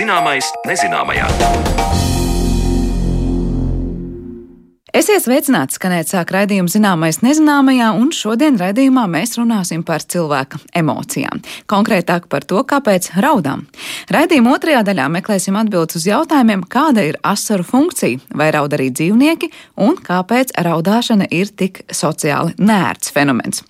[0.00, 1.79] Zināmais nezināmajā.
[5.00, 11.40] Esiet sveicināti, skanēt sāk raidījumu zināmais nezināmajā, un šodien raidījumā mēs runāsim par cilvēka emocijām.
[11.70, 13.62] Konkrētāk par to, kāpēc raudām.
[14.12, 19.48] Raidījuma otrajā daļā meklēsim atbildes uz jautājumiem, kāda ir asaru funkcija, vai raud arī dzīvnieki,
[19.80, 23.64] un kāpēc raudāšana ir tik sociāli nērts fenomens.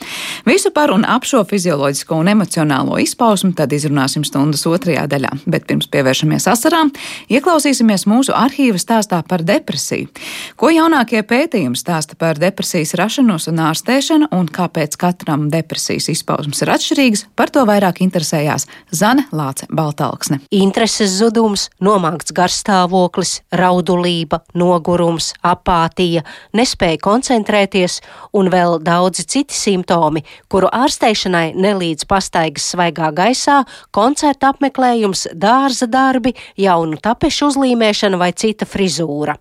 [0.50, 5.70] Visu par un ap šo fizioloģisko un emocionālo izpausmu tad izrunāsim stundas otrajā daļā, bet
[5.70, 6.91] pirms pievēršamies asarām,
[7.30, 10.10] ieklausīsimies mūsu arhīva stāstā par depresiju.
[10.58, 16.62] Ko jaunāk Jaunākie pētījumi stāsta par depresijas rašanos un ārstēšanu un kāpēc katram depresijas izpausmes
[16.62, 20.38] ir atšķirīgas, par to vairāk interesējās Zane Lāce Baltalksne.
[20.51, 26.25] Intereses zudums, nomākts garstāvoklis, raudulība, nogurums, apātija,
[26.56, 28.00] nespēja koncentrēties
[28.33, 33.61] un vēl daudzi citi simptomi, kuru ārstēšanai nelīdz pastaigas svaigā gaisā,
[33.92, 39.37] koncerta apmeklējums, dārza darbi, jaunu tapešu uzlīmēšana vai cita frizūra.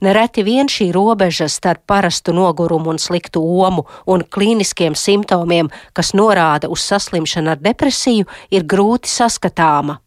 [0.00, 6.70] Nereti vien šī robeža starp parastu nogurumu un sliktu omu un klīniskiem simptomiem, kas norāda
[6.72, 10.00] uz saslimšanu ar depresiju, ir grūti saskatāma.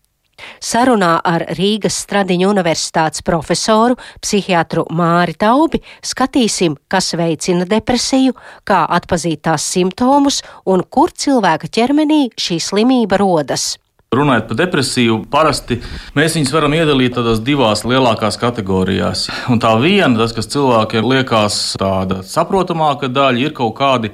[0.63, 8.35] Sarunā ar Rīgas Stradiņu universitātes profesoru, psihiatru Māri Taubi skatīsim, kas veicina depresiju,
[8.67, 13.73] kā atpazīt tās simptomus un kur cilvēka ķermenī šī slimība rodas.
[14.09, 15.75] Runājot par depresiju, parasti
[16.17, 19.27] mēs viņus varam iedalīt divās lielākās kategorijās.
[19.53, 24.09] Un tā viena, tas, kas cilvēkiem liekas tāda saprotamāka daļa, ir kaut kādi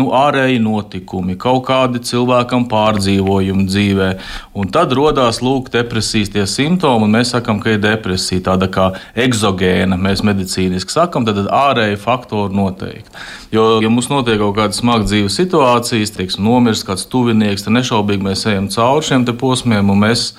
[0.00, 4.10] nu, ārēji notikumi, kaut kādi cilvēkam pārdzīvojumi dzīvē.
[4.58, 8.90] Un tad radās lūk, depresijas tie simptomi, un mēs sakām, ka ir depresija, tāda kā
[9.26, 13.26] exogēna, mēs medicīniski sakām, tad ārēji faktori noteikti.
[13.54, 18.26] Jo, ja mums notiek kaut kāda smaga dzīves situācijas, teiksim, nomirst kāds tuvinieks, tad nešaubīgi
[18.30, 20.30] mēs ejam cauri šiem posmiem, un mēs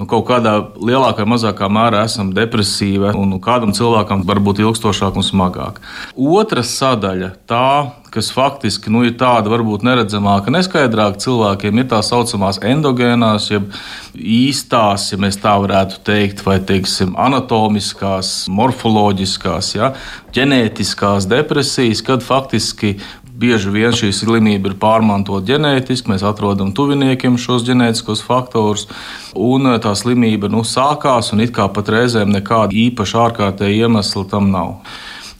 [0.00, 5.18] nu, kaut kādā lielākā vai mazākā mērā esam depresīvi, un kādam cilvēkam var būt ilgstošāk
[5.20, 5.80] un smagāk.
[6.16, 12.58] Otra sadaļa, tā, kas faktiski nu, ir tāda varbūt neredzamāka, neskaidrāka cilvēkiem, ir tā saucamās
[12.66, 13.68] endogēnās, jeb
[14.16, 19.92] īstās, ja mēs tā varētu teikt, vai teiksim, anatomiskās, morfoloģiskās, ja,
[20.34, 22.96] ģenētiskās depresijas, kad faktiski
[23.40, 26.12] bieži vien šī slimība ir pārmantota ģenētiski.
[26.12, 28.88] Mēs atrodam tuviniekiem šos ģenētiskos faktorus,
[29.34, 34.26] un eh, tā slimība nu, sākās, un it kā pat reizēm nekāda īpaša ārkārtēja iemesla
[34.30, 34.76] tam nav.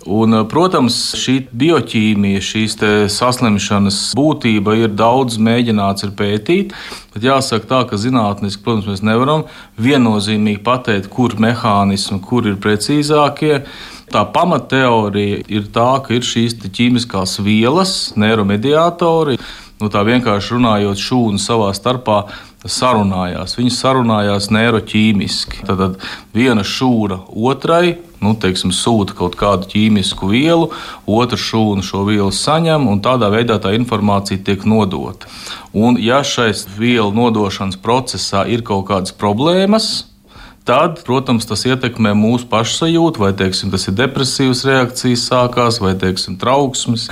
[0.08, 2.78] Un, eh, protams, šī bioķīmija, šīs
[3.12, 6.74] saslimšanas būtība ir daudz mēģināts ir pētīt.
[7.12, 9.44] Bet jāsaka tā, ka zinātniski, protams, mēs nevaram
[9.80, 13.64] viennozīmīgi pateikt, kur mehānismi, kur ir precīzākie.
[14.10, 19.38] Tā pamatteorija ir tā, ka ir šīs ķīmiskās vielas, neiromediātori.
[19.80, 22.24] Nu, tā vienkārši runājot, šūnu savā starpā
[22.66, 23.56] sarunājās.
[23.56, 25.64] Viņi sarunājās neiroķīmiski.
[25.70, 26.02] Tad
[26.36, 30.68] viena šūna otrai nu, teiksim, sūta kaut kādu ķīmisku vielu,
[31.08, 35.30] otra šūna šo vielu saņem, un tādā veidā tā informācija tiek nodota.
[35.72, 40.09] Un, ja šai vielu nodošanas procesā ir kaut kādas problēmas,
[40.68, 46.36] tad, protams, tas ietekmē mūsu pašsajūtu, vai teiksim, tas ir depresīvas reakcijas sākās, vai teiksim,
[46.40, 47.08] trauksmes.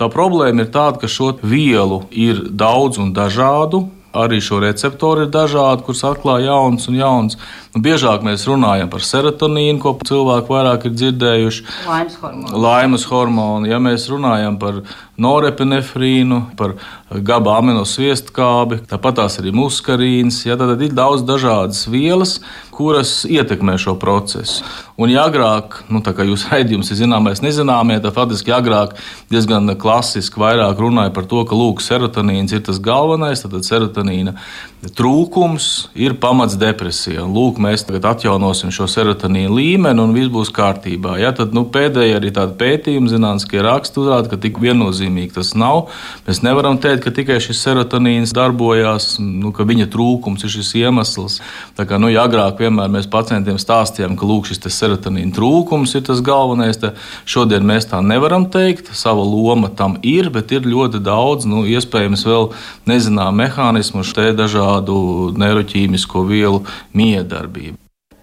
[0.00, 3.88] Tā problēma ir tāda, ka šo vielu ir daudz un dažādu.
[4.10, 7.36] Arī šo receptoru ir dažādi, kurus atklāja jauns un jauns.
[7.70, 11.66] Nu, biežāk mēs runājam par serotonīnu, ko cilvēki vairāk ir dzirdējuši.
[11.86, 12.62] Laimes hormonu.
[12.64, 13.70] Laimes hormonu.
[13.70, 14.80] Ja mēs runājam par
[15.20, 16.74] norepinefrīnu, par
[17.10, 20.40] GABA aminoviestkābi, tāpat tās arī muskarīns.
[20.48, 22.38] Ja, tad ir daudz dažādas vielas,
[22.74, 24.64] kuras ietekmē šo procesu.
[25.00, 28.96] Un, ja agrāk, nu, tā kā jūs raidījums ir zināmais, nezināmie, tad faktiski agrāk
[29.32, 34.34] diezgan klasiski vairāk runāja par to, ka lūk, serotonīns ir tas galvenais, tad serotonīna
[34.96, 37.26] trūkums ir pamats depresijai.
[37.28, 41.16] Lūk, mēs tagad atjaunosim šo serotonīnu līmeni un viss būs kārtībā.
[41.20, 45.90] Ja, tad nu, pēdējie arī tādi pētījumi, zinātniskie raksti uzrāda, ka tik viennozīmīgi tas nav.
[46.26, 51.40] Mēs nevaram teikt, ka tikai šis serotonīns darbojās, nu, ka viņa trūkums ir šis iemesls.
[51.78, 56.06] Tā kā, nu, ja agrāk vienmēr mēs pacientiem stāstījām, ka lūk, šis serotonīna trūkums ir
[56.08, 56.98] tas galvenais, tad
[57.28, 58.92] šodien mēs tā nevaram teikt.
[58.96, 62.50] Sava loma tam ir, bet ir ļoti daudz, nu, iespējams, vēl
[62.90, 64.96] nezinām mehānismu, šeit dažādu
[65.40, 66.64] neiroķīmisko vielu
[66.96, 67.78] miedarbību darbību.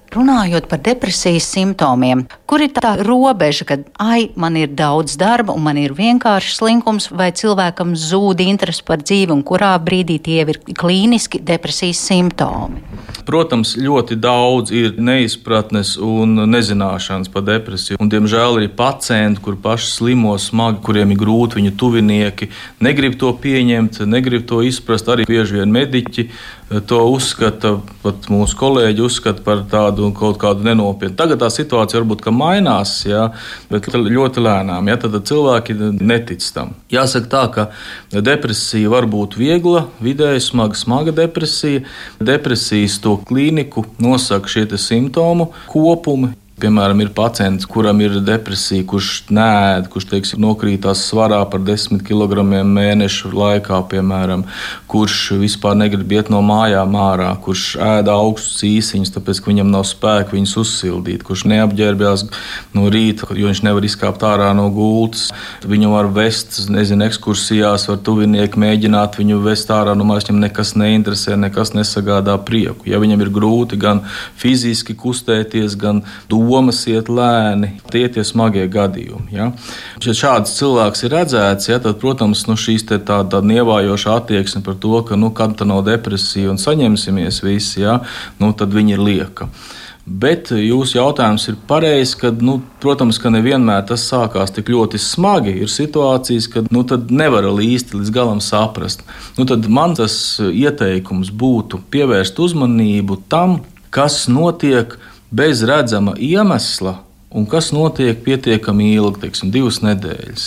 [0.07, 5.65] Runājot par depresijas simptomiem, kur ir tā robeža, kad ai, man ir daudz darba un
[5.65, 10.61] man ir vienkārši slinkums, vai cilvēkam zūd interesi par dzīvi, un kurā brīdī tie ir
[10.63, 12.79] klīniski depresijas simptomi?
[13.27, 17.99] Protams, ļoti daudz ir neizpratnes un nezināšanas par depresiju.
[17.99, 22.47] Un, diemžēl ir pacienti, kur paši slimo smagi, kuriem ir grūti, viņu tuvinieki
[22.79, 25.11] negrib to pieņemt, negrib to izprast.
[25.11, 26.29] Arī bieži vien mediķi
[26.67, 31.15] to uzskata, pat mūsu kolēģi uzskata par tādu kaut kādu nenopietnu.
[31.19, 33.29] Tagad tā situācija varbūt mainās, jā,
[33.71, 34.89] bet ļoti lēnām.
[34.91, 36.75] Jā, tad cilvēki netic tam.
[36.91, 41.85] Jāsaka tā, ka depresija var būt viegla, vidēji smaga, smaga depresija.
[42.19, 46.33] Depresijas to klīniku nosaka šie simptomu kopumi.
[46.57, 52.41] Piemēram, ir pacients, kuram ir depresija, kurš nē, kurš teiksim, nokrītās svarā par 10 kg
[52.65, 54.41] mēnešu laikā, piemēram,
[54.89, 59.85] kurš vispār negrib iet no mājām ārā, kurš ēda augstus īsiņus, tāpēc ka viņam nav
[59.85, 62.23] spēka viņus uzsildīt, kurš neapģērbjās
[62.73, 65.27] no rīta, jo viņš nevar izkāpt ārā no gultas.
[65.61, 70.73] Viņu var vest, nezinu, ekskursijās, var tuvinieki mēģināt viņu vest ārā no mājas, viņam nekas
[70.73, 72.89] neinteresē, nekas nesagādā prieku.
[72.89, 74.01] Ja viņam ir grūti gan
[74.41, 77.73] fiziski kustēties, gan domāt, domas iet lēni.
[77.91, 79.33] Tie ir tie smagie gadījumi.
[79.35, 79.49] Ja,
[80.03, 84.77] ja šāds cilvēks ir redzēts, ja, tad, protams, nu, šīs tāda tā nievājoša attieksme par
[84.81, 87.99] to, ka nu, kad tā nav depresija un saņemsimies visi, ja,
[88.41, 89.51] nu, tad viņi ir lieka.
[90.07, 95.51] Bet jūsu jautājums ir pareizs, ka, nu, protams, ka nevienmēr tas sākās tik ļoti smagi.
[95.65, 99.03] Ir situācijas, kad nu, nevar īsti līdz galam saprast.
[99.35, 103.59] Nu, tad man tas ieteikums būtu pievērst uzmanību tam,
[103.91, 104.95] kas notiek
[105.31, 107.01] bez redzama iemesla.
[107.27, 110.45] Un kas notiek pietiekami ilgi, teiksim, divas nedēļas.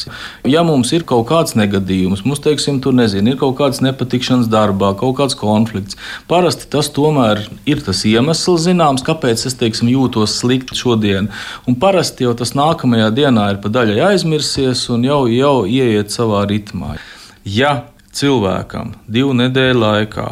[0.49, 4.95] Ja mums ir kaut kāds negadījums, mums, teiksim, tur nezinu, ir kaut kāds nepatikšanas darbā,
[4.97, 5.99] kaut kāds konflikts,
[6.31, 11.29] parasti tas tomēr ir tas iemesls, zināms, kāpēc es teiksim, jūtos slikti šodien.
[11.69, 16.47] Un parasti jau tas nākamajā dienā ir pa daļai aizmirsies un jau, jau ieiet savā
[16.49, 16.97] ritmā.
[17.45, 17.83] Ja
[18.17, 20.31] cilvēkam divu nedēļu laikā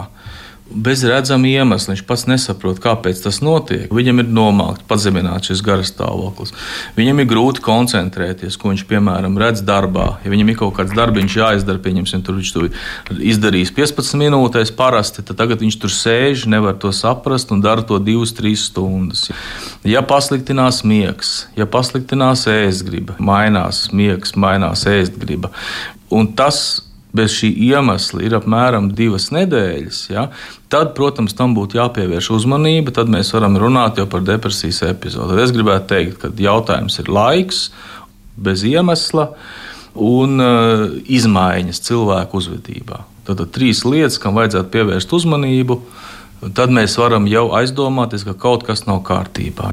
[0.70, 1.94] bez redzama iemesla.
[1.94, 3.86] Viņš pats nesaprot, kāpēc tas notiek.
[3.94, 6.52] Viņam ir nomākts, pazemināts šis garas stāvoklis.
[6.96, 10.08] Viņam ir grūti koncentrēties, ko viņš, piemēram, redz darbā.
[10.24, 12.66] Ja viņam ir kaut kāds darbiņš jāizdara, pieņemsim, tur viņš to
[13.18, 18.00] izdarīs 15 minūtēs parasti, tad tagad viņš tur sēž, nevar to saprast un dara to
[18.02, 19.28] 2-3 stundas.
[19.88, 25.52] Ja pasliktinās miegs, ja pasliktinās ēstgriba, mainās miegs, mainās ēstgriba.
[26.14, 30.26] Un tas bez šī iemesla ir apmēram divas nedēļas, ja,
[30.72, 32.94] tad, protams, tam būtu jāpievērš uzmanība.
[32.94, 35.34] Tad mēs varam runāt par depresijas epizodi.
[35.34, 37.68] Tad es gribētu teikt, ka jautājums ir laiks,
[38.38, 39.30] bez iemesla
[39.98, 43.02] un uh, izmaiņas cilvēku uzvedībā.
[43.28, 45.80] Tad trīs lietas, kam vajadzētu pievērst uzmanību,
[46.56, 49.72] tad mēs varam jau aizdomāties, ka kaut kas nav kārtībā.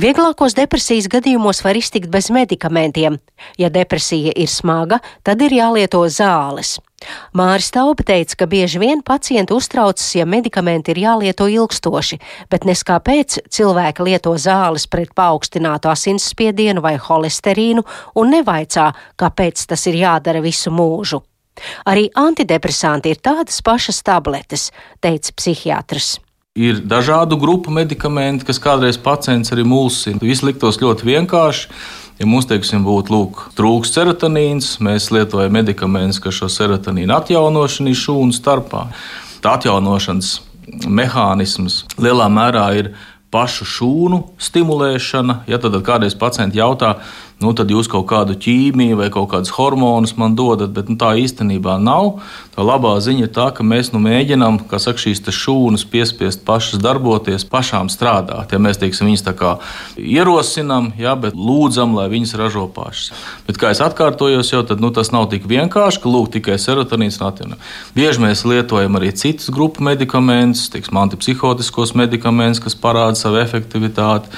[0.00, 3.18] Vieglākos depresijas gadījumos var iztikt bez medikamentiem.
[3.60, 6.78] Ja depresija ir smaga, tad ir jālieto zāles.
[7.36, 12.84] Māris Taupa teica, ka bieži vien pacienti uztraucas, ja medikamenti ir jālieto ilgstoši, bet nes
[12.86, 17.84] kāpēc cilvēki lieto zāles pret paaugstinātu asinsspiedienu vai holesterīnu
[18.22, 18.86] un nevaicā,
[19.20, 21.20] kāpēc tas ir jādara visu mūžu.
[21.84, 24.70] Arī antidepresanti ir tādas pašas tabletes,
[25.04, 26.16] teica psihiatrs.
[26.58, 30.18] Ir dažādu grupu medikamenti, kas kādreiz pacients arī mulsina.
[30.18, 31.68] Viss liktos ļoti vienkārši.
[32.18, 38.34] Ja mums, teiksim, būtu lūk, trūks serotonīns, mēs lietojam medikamentus, kas šo serotonīnu atjaunošanu šūnu
[38.34, 38.88] starpā.
[39.46, 40.32] Tā atjaunošanas
[40.90, 42.90] mehānisms lielā mērā ir
[43.30, 45.44] pašu šūnu stimulēšana.
[45.46, 46.96] Ja tad kādreiz pacienti jautā,
[47.40, 51.14] nu, tad jūs kaut kādu ķīmiju vai kaut kādus hormonus man dodat, bet nu, tā
[51.20, 52.20] īstenībā nav.
[52.54, 57.46] Tā labā ziņa ir tā, ka mēs nu, mēģinām saka, šīs šūnas piespiest pašas darboties,
[57.48, 58.52] pašām strādāt.
[58.52, 59.54] Ja mēs teiksim, viņas tā kā
[59.96, 63.14] ierosinām, ja, bet lūdzam, lai viņas ražo pašas.
[63.46, 67.20] Bet, kā es atkārtojos, jau tad, nu, tas nav tik vienkārši, ka lūk tikai serotonīns
[67.20, 67.72] atjaunojums.
[67.96, 74.28] Bieži mēs lietojam arī citus grupu medikamentus, teiksim, antipsihotiskos medikamentus, kas parāda savu efektivitāti,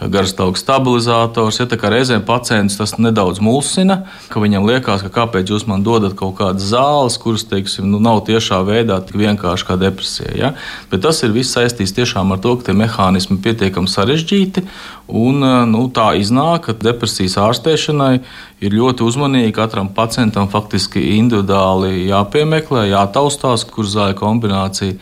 [0.00, 1.60] garstāvokļa stabilizators.
[1.62, 6.36] Ja, reizēm pacients tas nedaudz mulsina, ka viņam liekas, ka kāpēc jūs man dodat kaut
[6.40, 10.32] kādas zāles, kuras teiksim, nu, nav tiešā veidā tik vienkārši kā depresija.
[10.34, 10.50] Ja?
[10.90, 14.66] Bet tas ir viss saistīts tiešām ar to, ka tie mehānismi ir pietiekami sarežģīti.
[15.06, 18.20] Un, nu, tā iznāk, ka depresijas ārstēšanai
[18.62, 24.98] ir ļoti uzmanīgi katram pacientam faktiski individuāli jāpiemeklē, jātaustās, kur zāļu kombinācija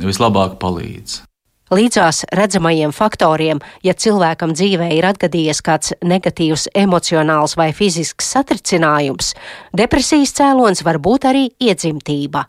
[0.00, 1.29] vislabāk palīdz.
[1.70, 9.36] Līdzās redzamajiem faktoriem, ja cilvēkam dzīvē ir atgadījies kāds negatīvs emocionāls vai fizisks satricinājums,
[9.78, 12.48] depresijas cēlonis var būt arī iedzimtība.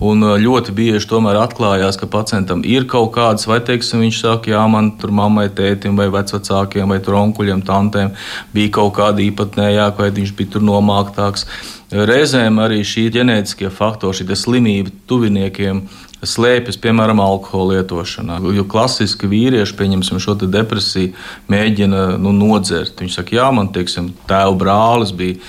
[0.00, 4.60] Un ļoti bieži tomēr atklājās, ka pacientam ir kaut kādas, vai teiksim, viņš saka, jā,
[4.70, 8.14] man tur mammai, tētim, vai vecākiem, vai onkuļiem, tantiem
[8.54, 11.44] bija kaut kāda īpatnējāka, vai viņš bija tur nomāktāks.
[11.90, 15.82] Reizēm arī šī ģenētiskie faktori, šī slimība tuviniekiem
[16.26, 18.38] slēpjas, piemēram, alkohola lietošanā.
[18.56, 21.14] Jo klasiski vīrieši, pieņemsim, šo depresiju
[21.52, 23.00] mēģina nu, nodzert.
[23.00, 25.40] Viņi saka, jā, man teiksim, tēva brālis bija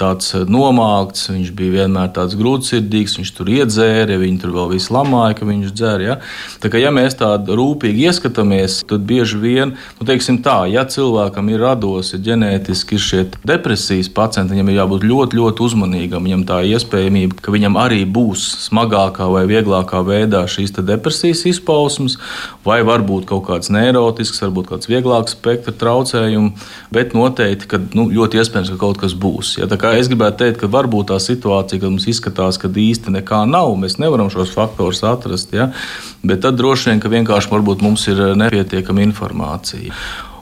[0.00, 5.36] tāds nomākts, viņš bija vienmēr tāds grūtsirdīgs, viņš tur iedzēra, viņi tur vēl visu lamāja,
[5.38, 6.04] ka viņš dzer.
[6.06, 6.16] Ja?
[6.62, 11.50] Tā kā ja mēs tādu rūpīgi ieskatāmies, tad bieži vien, nu, teiksim tā, ja cilvēkam
[11.52, 16.26] ir rados, ir ģenētiski ir šie depresijas pacienti, viņam ir jābūt ļoti, ļoti uzmanīgam.
[16.26, 22.16] Viņam tā iespējamība, ka viņam arī būs smagākā vai vieglākā veidā šīs depresijas izpausmes,
[22.64, 28.40] vai varbūt kaut kāds neirotisks, varbūt kāds vieglāks spektra traucējums, bet noteikti, ka nu, ļoti
[28.40, 29.56] iespējams, ka kaut kas būs.
[29.60, 33.72] Ja, es gribētu teikt, ka varbūt tā situācija, kad mums izskatās, ka īsti nekā nav,
[33.80, 35.70] mēs nevaram šos faktorus atrast, ja,
[36.22, 39.94] bet tad droši vien, ka vienkārši mums ir nepietiekama informācija.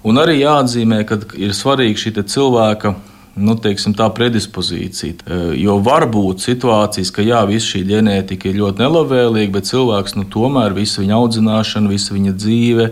[0.09, 2.95] Un arī jāatzīmē, ka ir svarīga šī cilvēka
[3.39, 5.15] nu, teiksim, tā predispozīcija.
[5.27, 10.17] E, jo var būt situācijas, ka jā, visa šī ģenētika ir ļoti nelabvēlīga, bet cilvēks
[10.19, 12.89] nu, tomēr visa viņa audzināšana, visa viņa dzīve,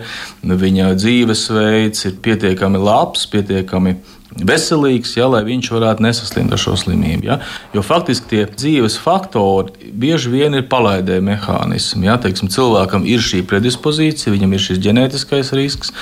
[0.64, 3.96] viņa dzīvesveids ir pietiekami labs, pietiekami
[4.44, 7.26] veselīgs, ja, lai viņš varētu nesaslimt ar šo slimību.
[7.26, 7.38] Ja.
[7.74, 12.08] Jo faktiski tie dzīves faktori bieži vien ir palaidēji mehānismi.
[12.10, 12.18] Ja.
[12.20, 15.94] Teiksim, cilvēkam ir šī predispozīcija, viņam ir šis ģenētiskais risks,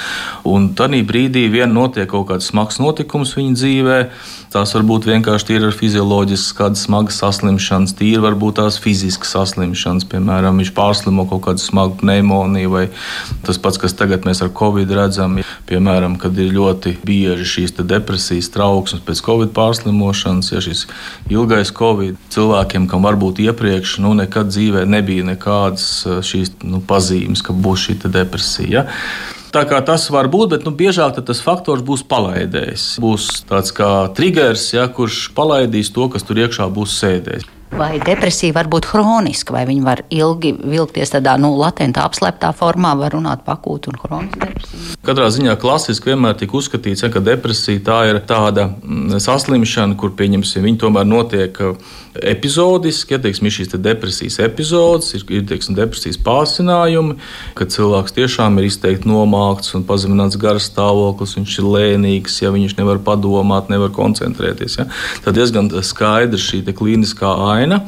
[0.49, 5.49] un tad brīdī vien notiek kaut kāds smags notikums viņa dzīvēm Tās var būt vienkārši
[5.49, 10.07] tīri fizioloģiskas, kādas smagas saslimšanas, tīri varbūt tās fiziskas saslimšanas.
[10.13, 12.85] Piemēram, viņš pārslimo kaut kādu smagu pneimoniju, vai
[13.43, 18.53] tas pats, kas tagad mēs ar covid redzam, piemēram, kad ir ļoti bieži šīs depresijas
[18.55, 20.87] trauksmes pēc covid pārslimošanas, ja šis
[21.35, 27.59] ilgais covid cilvēkiem, kam varbūt iepriekš nu, nekad dzīvē nebija nekādas šīs nu, pazīmes, ka
[27.59, 28.87] būs šī depresija.
[29.55, 32.87] Tā kā tas var būt, bet nu, biežāk tas faktors būs palaidējis.
[32.99, 37.47] Būs tāds kā triggers, ja, kurš palaidīs to, kas tur iekšā būs sēdējis.
[37.75, 42.93] Vai depresija var būt hroniska, vai viņa var ilgi vilkties tādā nu, latentā, apslēptā formā,
[42.99, 44.99] var runāt pakūtu un hronisku depresiju?
[45.07, 50.15] Katrā ziņā klasiski vienmēr tika uzskatīts, ja, ka depresija tā ir tāda mm, saslimšana, kur
[50.19, 51.63] pieņemsim, viņa tomēr notiek
[52.23, 57.17] epizodiski, ja teiksim, ir šīs te depresijas epizodes, ir, ir teiksim, depresijas pārsinājumi,
[57.59, 62.77] kad cilvēks tiešām ir izteikti nomākts un pazemināts garas stāvoklis, viņš ir lēnīgs, ja viņš
[62.79, 64.79] nevar padomāt, nevar koncentrēties.
[64.81, 64.89] Ja.
[65.25, 67.83] Tad diezgan skaidra šī klīniskā aina.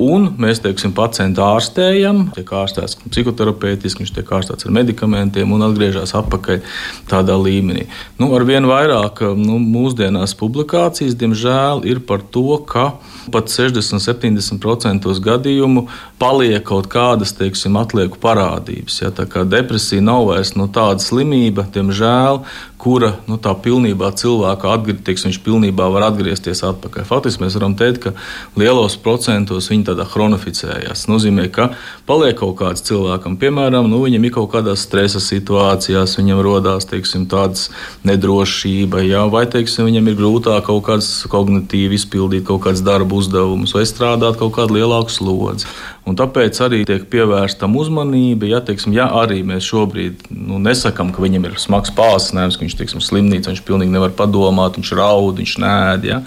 [0.00, 6.14] Un mēs, teiksim, pacientu ārstējam, tiek ārstēts psihoterapeitiski, viņš tiek ārstēts ar medikamentiem un atgriežas
[6.16, 6.62] atpakaļ
[7.10, 7.86] tādā līmenī.
[8.20, 12.94] Nu, ar vien vairāk nu, mūsdienās publikācijas, diemžēl, ir par to, ka
[13.34, 15.86] pat 60-70% gadījumu
[16.20, 19.00] paliek kaut kādas, teiksim, atlieku parādības.
[19.02, 22.44] Ja, tā kā depresija nav vairs nu, tāda slimība, diemžēl,
[22.78, 27.06] kura nu, tā pilnībā cilvēka atgriezties, viņš pilnībā var atgriezties atpakaļ.
[27.08, 28.12] Faktiski mēs varam teikt, ka
[28.60, 31.06] lielos procentos viņi tādā chronoficējas.
[31.06, 31.70] Tas nozīmē, ka
[32.08, 37.26] paliek kaut kāds cilvēkam, piemēram, nu, viņam ir kaut kādās stresa situācijās, viņam rodās teiksim,
[37.30, 37.70] tādas
[38.06, 43.74] nedrošība, jā, vai teiksim, viņam ir grūtāk kaut kāds kognitīvi izpildīt kaut kādus darbu uzdevumus
[43.76, 45.68] vai strādāt kaut kādu lielāku slodzi.
[46.06, 48.46] Un tāpēc arī tiek pievērsta uzmanība.
[48.46, 52.76] Ja, teiksim, ja arī mēs šobrīd nu, nesakām, ka viņam ir smags pārsnēms, ka viņš
[52.78, 56.06] ir slimnīcā, viņš pilnīgi nevar padomāt, viņš raud, viņš nēd.
[56.06, 56.20] Ja.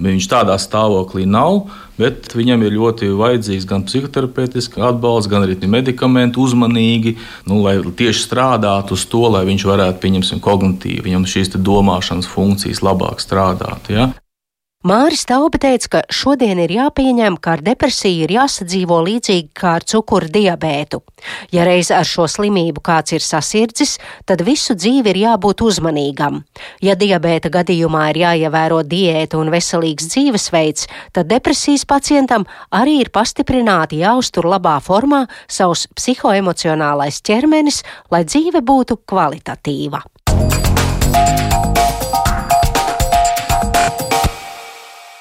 [0.00, 1.66] Viņš tādā stāvoklī nav,
[2.00, 7.16] bet viņam ir ļoti vajadzīgs gan psihoterapeitisks atbalsts, gan arī medikamenti uzmanīgi,
[7.50, 12.80] nu, lai tieši strādātu uz to, lai viņš varētu, pieņemsim, kognitīvi, viņam šīs domāšanas funkcijas
[12.86, 13.92] labāk strādāt.
[13.92, 14.08] Ja.
[14.86, 19.82] Māris Taupe teica, ka šodien ir jāpieņem, ka ar depresiju ir jāsadzīvo līdzīgi kā ar
[19.82, 21.00] cukura diabētu.
[21.50, 26.44] Ja reiz ar šo slimību kāds ir sasirdzis, tad visu dzīvi ir jābūt uzmanīgam.
[26.78, 33.98] Ja diabēta gadījumā ir jāievēro diēta un veselīgs dzīvesveids, tad depresijas pacientam arī ir pastiprināti
[34.04, 37.82] jāuztur labā formā savs psihoemocionālais ķermenis,
[38.14, 40.04] lai dzīve būtu kvalitatīva.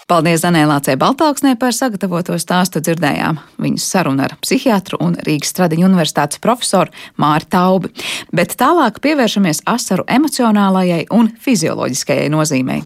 [0.07, 3.41] Paldies Zanēlācei Baltāksnē par sagatavoto stāstu dzirdējām.
[3.59, 7.91] Viņas saruna ar psihiatru un Rīgas Stradiņu universitātes profesoru Māri Taubi.
[8.31, 12.85] Bet tālāk pievēršamies asaru emocionālajai un fizioloģiskajai nozīmei.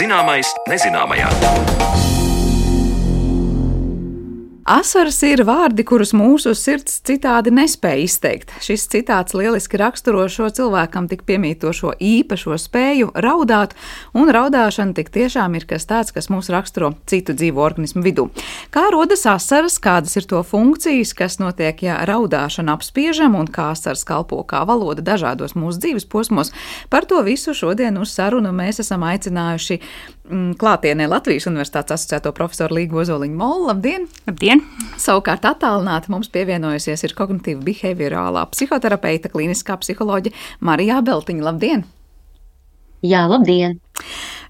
[0.00, 1.81] Zināmais nezināmajā.
[4.72, 8.54] Asaras ir vārdi, kurus mūsu sirds citādi nespēja izteikt.
[8.64, 13.74] Šis citāts lieliski raksturo šo cilvēkam tik piemītošo īpašo spēju raudāt,
[14.16, 18.30] un raudāšana tik tiešām ir kas tāds, kas mūs raksturo citu dzīvu organismu vidū.
[18.72, 24.06] Kā rodas asaras, kādas ir to funkcijas, kas notiek, ja raudāšana apspiežam, un kā asaras
[24.08, 26.54] kalpo kā valoda dažādos mūsu dzīves posmos,
[26.88, 29.82] par to visu šodien uz sarunu mēs esam aicinājuši
[30.32, 33.68] klātienē Latvijas Universitātes asociēto profesoru Līgu Ozoliņu Molu.
[33.70, 34.06] Labdien!
[34.28, 34.62] Labdien!
[35.00, 40.32] Savukārt attālināti mums pievienojusies ir kognitīva behaviorālā psihoterapeita, klīniskā psiholoģa
[40.64, 41.44] Marija Beltiņa.
[41.50, 41.84] Labdien!
[43.02, 43.80] Jā, labdien!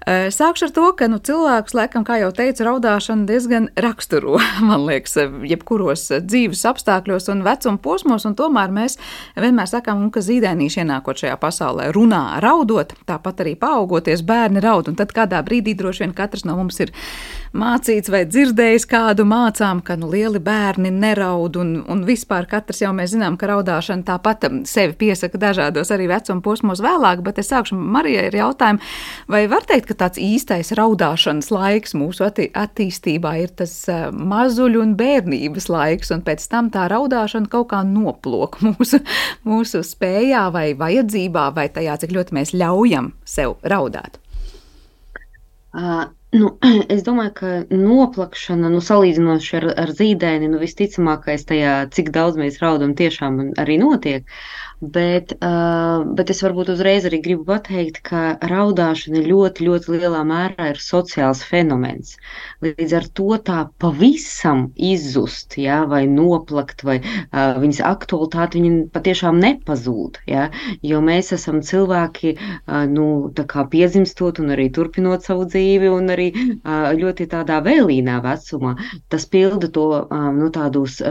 [0.03, 4.35] Sākšu ar to, ka nu, cilvēks, laikam, kā jau teicu, raudāšana diezgan raksturo,
[4.69, 5.15] man liekas,
[5.47, 8.97] jebkuros dzīves apstākļos un vecuma posmos, un tomēr mēs
[9.39, 11.87] vienmēr sakām, ka zīdēnīši ienākot šajā pasaulē.
[11.95, 16.57] Runā raudot, tāpat arī paaugoties bērni raud, un tad kādā brīdī droši vien katrs no
[16.59, 16.91] mums ir
[17.57, 22.91] mācīts vai dzirdējis kādu mācām, ka nu, lieli bērni neraud, un, un vispār katrs jau
[22.95, 27.77] mēs zinām, ka raudāšana tāpat sevi piesaka dažādos arī vecuma posmos vēlāk, bet es sākšu
[27.77, 28.81] Marijai ar jautājumu,
[29.31, 34.81] vai var teikt, ka tāds īstais raudāšanas laiks mūsu atti attīstībā ir tas uh, mazuļu
[34.83, 39.03] un bērnības laiks, un pēc tam tā raudāšana kaut kā noplok mūsu,
[39.45, 44.19] mūsu spējā vai vajadzībā, vai tajā, cik ļoti mēs ļaujam sev raudāt.
[45.73, 46.49] Uh, nu,
[46.95, 52.59] es domāju, ka noplakšana, nu, salīdzinoši ar, ar zīdēni, nu, visticamākais tajā, cik daudz mēs
[52.63, 54.27] raudam, tiešām arī notiek.
[54.83, 60.73] Bet, uh, bet es varbūt uzreiz arī gribu pateikt, ka raudāšana ļoti, ļoti lielā mērā
[60.73, 62.17] ir sociāls fenomens.
[62.65, 69.39] Līdz ar to tā pavisam izzust, ja, vai noplakt, vai uh, viņas aktualitāte viņa patiešām
[69.45, 70.19] nepazūd.
[70.27, 70.49] Ja,
[70.83, 73.07] jo mēs esam cilvēki, uh, nu,
[73.39, 78.75] tā kā piedzimstot un arī turpinot savu dzīvi, un arī uh, ļoti tādā vēlīnā vecumā.
[79.13, 79.87] Tas pilda to
[80.39, 81.01] nu, tādus.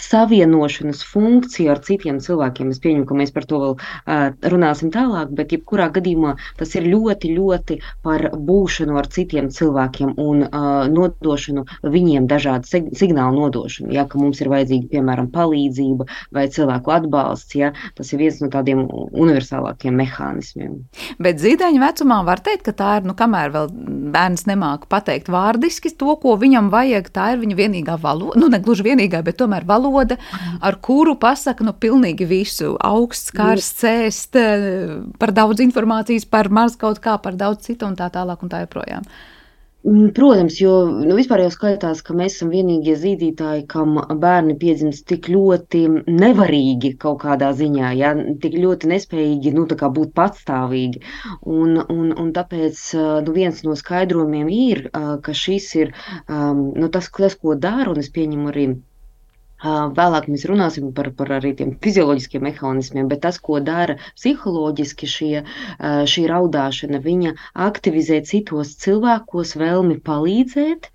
[0.00, 2.70] Savienošanas funkciju ar citiem cilvēkiem.
[2.72, 6.88] Es pieņemu, ka mēs par to vēl uh, runāsim tālāk, bet jebkurā gadījumā tas ir
[6.88, 13.92] ļoti, ļoti par būšanu ar citiem cilvēkiem un uh, nodošanu viņiem dažādu signālu nodošanu.
[13.94, 18.50] Ja, ka mums ir vajadzīga, piemēram, palīdzība vai cilvēku atbalsts, ja, tas ir viens no
[18.52, 20.80] tādiem universālākiem mehānismiem.
[21.22, 23.70] Bet zīdaiņa vecumā var teikt, ka tā ir, nu, kamēr vēl
[24.14, 28.60] bērns nemāku pateikt vārdiski to, ko viņam vajag, tā ir viņa vienīgā valoda, nu, ne
[28.62, 30.18] gluži vienīgā, bet tomēr valoda valoda,
[30.60, 32.76] ar kuru pasaka nu, pilnīgi visu.
[32.80, 37.96] Augsts, karsts, ēst, eh, par daudz informācijas, par maz kaut kā, par daudz citu un
[37.96, 39.06] tā tālāk un tā joprojām.
[40.14, 45.30] Protams, jo nu, vispār jau skaitās, ka mēs esam vienīgie zīdītāji, kam bērni piedzimst tik
[45.32, 48.10] ļoti nevarīgi kaut kādā ziņā, ja,
[48.42, 51.00] tik ļoti nespējīgi nu, būt patstāvīgi.
[51.48, 52.82] Un, un, un tāpēc
[53.24, 54.84] nu, viens no skaidrojumiem ir,
[55.24, 55.96] ka šis ir
[56.28, 58.68] nu, tas, tas, ko dara, un es pieņemu arī
[59.62, 65.42] Vēlāk mēs runāsim par, par arī tiem fizioloģiskiem mehānismiem, bet tas, ko dara psiholoģiski šie,
[66.14, 67.34] šī raudāšana, viņa
[67.68, 70.88] aktivizē citos cilvēkos vēlmi palīdzēt,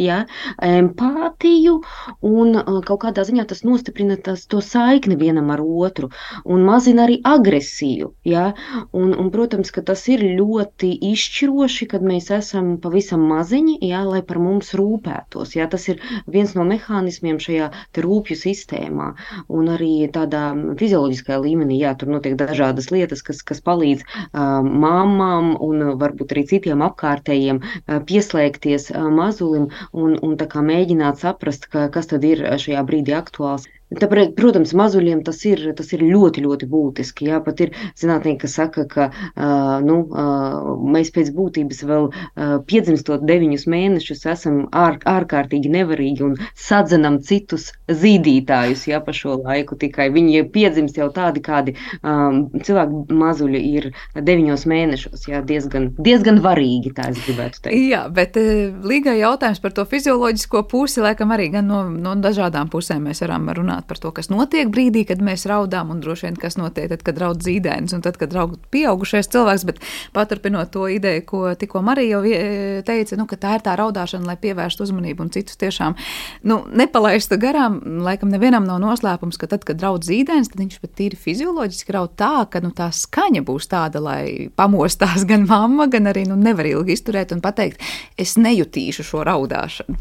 [0.00, 0.24] ja,
[0.64, 1.80] empātiju,
[2.26, 6.10] un kaut kādā ziņā tas nostiprina tas, to saikni vienam ar otru
[6.44, 8.12] un mazina arī agresiju.
[8.26, 8.50] Ja,
[8.96, 14.22] un, un, protams, ka tas ir ļoti izšķiroši, kad mēs esam pavisam maziņi, ja, lai
[14.26, 15.54] par mums rūpētos.
[15.58, 19.10] Ja, tas ir viens no mehānismiem šajā rūpju sistēmā
[19.52, 21.80] un arī tādā fizioloģiskajā līmenī.
[21.84, 27.60] Jā, tur notiek dažādas lietas, kas, kas palīdz uh, māmām un varbūt arī citiem apkārtējiem
[27.62, 30.36] uh, pieslēgties uh, mazulim un, un
[30.70, 33.66] mēģināt saprast, ka, kas tad ir šajā brīdī aktuāls.
[33.90, 37.26] Tāpēc, protams, mazuļiem tas ir, tas ir ļoti, ļoti būtiski.
[37.26, 42.52] Jā, pat ir zinātnieki, kas saka, ka uh, nu, uh, mēs pēc būtības vēl uh,
[42.70, 49.74] piedzimstot deviņus mēnešus esam ār, ārkārtīgi nevarīgi un sadzenam citus zīdītājus jā, pa šo laiku.
[49.80, 51.74] Tikai viņi piedzimst jau tādi, kādi
[52.04, 55.26] um, cilvēki mazuļi ir deviņos mēnešos.
[55.32, 57.90] Jā, diezgan, diezgan varīgi, tā es gribētu teikt.
[57.90, 63.10] Jā, bet līgai jautājums par to fizioloģisko pusi, laikam arī gan no, no dažādām pusēm
[63.10, 66.36] mēs varam runāt runāt par to, kas notiek brīdī, kad mēs raudām, un droši vien
[66.36, 69.64] kas notiek tad, kad raud zīdainis, un tad, kad raud pieaugušais cilvēks.
[69.66, 69.80] Bet
[70.12, 74.36] paturpinot to ideju, ko tikko Marija jau teica, nu, ka tā ir tā raudāšana, lai
[74.36, 75.96] pievērstu uzmanību un citus tiešām
[76.44, 77.80] nu, nepalaistu garām.
[78.04, 82.16] Laikam nevienam nav noslēpums, ka tad, kad raud zīdainis, tad viņš pat tīri fizioloģiski raud
[82.16, 86.68] tā, ka nu, tā skaņa būs tāda, lai pamostās gan mamma, gan arī nu, nevar
[86.68, 87.82] ilgi izturēt un pateikt,
[88.20, 89.98] es nejutīšu šo raudāšanu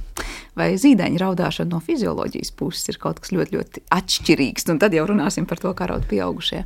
[0.60, 4.70] vai zīdaiņa raudāšana no fizioloģijas puses ir kaut kas ļoti, ļoti atšķirīgs.
[4.74, 6.66] Un tad jau runāsim par to, kā raud pieaugušie.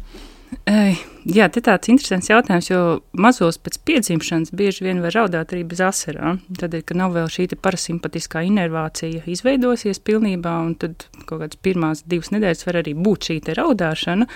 [0.64, 2.80] Jā, tas ir tāds interesants jautājums, jo
[3.20, 6.42] mazos pēc piedzimšanas bieži vien var raudāt arī bez asarām.
[6.60, 12.32] Tad, kad nav vēl šī parasimpatiskā inervācija izveidosies pilnībā, un tad kaut kādas pirmās divas
[12.36, 14.28] nedēļas var arī būt šī raudāšana.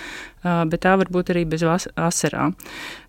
[0.72, 2.56] Bet tā var būt arī bez asarām.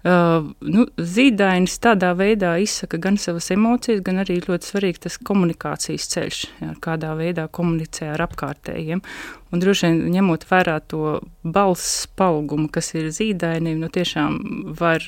[0.04, 6.44] Nu, zīdainis tādā veidā izsaka gan savas emocijas, gan arī ļoti svarīgi tas komunikācijas ceļš,
[6.62, 9.02] jā, kādā veidā komunicē ar apkārtējiem.
[9.48, 14.36] Un droši vien ņemot vērā to balss palgumu, kas ir zīdainim, nu tiešām
[14.76, 15.04] var,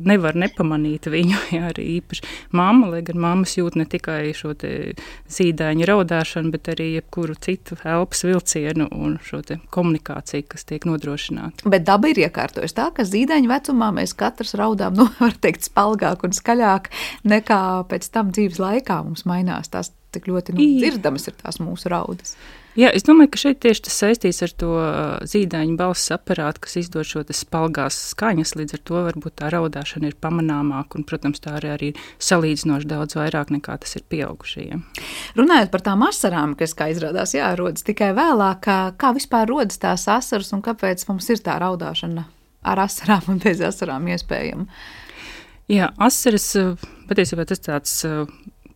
[0.00, 1.40] nevar nepamanīt viņu.
[1.56, 2.24] Jā, arī īpaši
[2.56, 8.24] mamma, lai gan mammas jūt ne tikai šo zīdaiņa raudāšanu, bet arī jebkuru citu elpas
[8.24, 9.42] vilcienu un šo
[9.74, 11.63] komunikāciju, kas tiek nodrošināta.
[11.64, 16.26] Bet daba ir iekārtojusi tā, ka zīdaiņa vecumā mēs katrs raudām, nu, var teikt, spalgāk
[16.26, 16.90] un skaļāk
[17.30, 21.90] nekā pēc tam dzīves laikā mums mainās tās tik ļoti nu, dzirdamas ir tās mūsu
[21.92, 22.36] raudas.
[22.74, 24.70] Jā, es domāju, ka šeit tieši tas saistīts ar to
[25.30, 30.16] zīdaiņu balss aparātu, kas izdod šo spalgās skaņas, līdz ar to varbūt tā raudāšana ir
[30.18, 34.82] pamanāmāka, un, protams, tā arī, arī salīdzinoši daudz vairāk nekā tas ir pieaugušajiem.
[35.38, 40.08] Runājot par tām asarām, kas, kā izrādās, jārodas tikai vēlāk, kā, kā vispār rodas tās
[40.10, 42.26] asaras un kāpēc mums ir tā raudāšana
[42.74, 44.66] ar asarām un bez asarām iespējama?
[45.70, 46.50] Jā, asaras
[47.06, 48.00] patiesībā tas tāds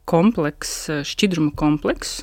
[0.08, 2.22] komplekss, eh, šķidruma komplekss.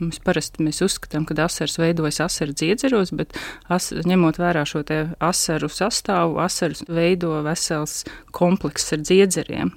[0.00, 3.36] Mēs parasti mēs uzskatām, ka asaras veidojas asaru dziedzeros, bet
[3.68, 4.84] as, ņemot vērā šo
[5.20, 9.72] asaru sastāvu, asaras veido vesels komplekss ar dziedzeriem.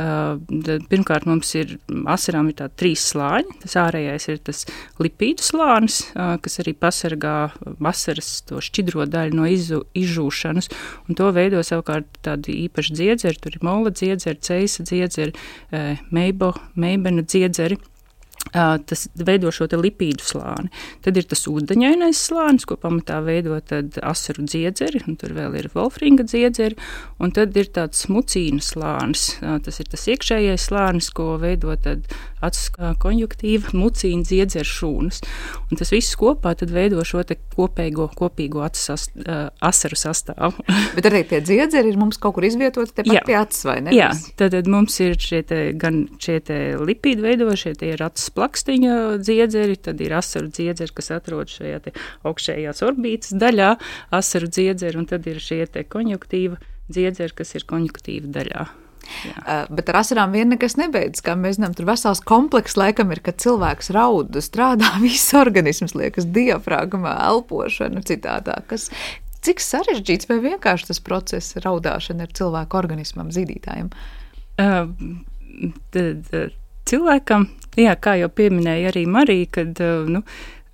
[0.00, 1.74] Pirmkārt, mums ir
[2.08, 3.58] asarām ir trīs slāņi.
[3.64, 4.62] Tas ārējais ir tas
[5.02, 7.34] lipīdu slānis, kas arī pasargā
[7.90, 10.70] asaras to šķidro daļu no izu, izžūšanas,
[11.08, 13.40] un to veido savukārt tādi īpaši dziedzeri.
[13.44, 15.36] Tur ir mola dziedzeri, ceisa dziedzeri,
[16.14, 17.80] meibo, meibena dziedzeri.
[18.50, 20.70] Tas veido šo lipīdu slāni.
[21.04, 23.60] Tad ir tas ūdeņainais slānis, ko pamatā veido
[24.02, 26.78] asaru dziedzeri, un tur vēl ir volfringa dziedzeri.
[27.36, 29.36] Tad ir tāds mucīna slānis.
[29.40, 31.76] Tas ir tas iekšējais slānis, ko veido
[32.44, 35.20] acu konjunktīva, mucīna dziedzera šūnas.
[35.70, 37.22] Un tas viss kopā veido šo
[37.54, 39.12] kopējo, kopīgo sast,
[39.60, 40.64] asaru sastāvu.
[40.96, 43.94] Bet arī tie dziedzeri ir mums kaut kur izvietoti tepat pie acis, vai ne?
[43.96, 46.40] Jā, tad, tad mums ir šie te, gan šie
[46.80, 51.94] lipīdi veidošie, tie ir acis plakstiņa dziedzeri, tad ir asaru dziedzeri, kas atrodas šajā
[52.28, 53.72] augšējās orbītas daļā,
[54.16, 58.68] asaru dziedzeri, un tad ir šie konjunktīva dziedzeri, kas ir konjunktīva daļā.
[59.40, 61.24] Uh, bet ar asarām vien nekas nebeidzas.
[61.26, 66.28] Kā mēs zinām, tur vesels komplekss laikam ir, kad cilvēks raud, strādā viss organisms, liekas,
[66.34, 68.60] diafragmā, elpošana, citādā.
[68.70, 68.88] Kas,
[69.46, 73.90] cik sarežģīts vai vienkārši tas process, raudāšana ir cilvēku organismam, zīdītājiem?
[74.60, 74.88] Uh,
[75.94, 76.32] tad,
[76.90, 80.24] cilvēkam, jā, kā jau pieminēja arī Marija, kad nu,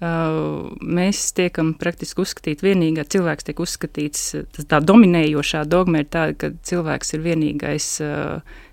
[0.01, 4.25] mēs tiekam praktiski uzskatīti vienīgā, cilvēks tiek uzskatīts,
[4.69, 7.91] tā dominējošā dogma ir tāda, ka cilvēks ir vienīgais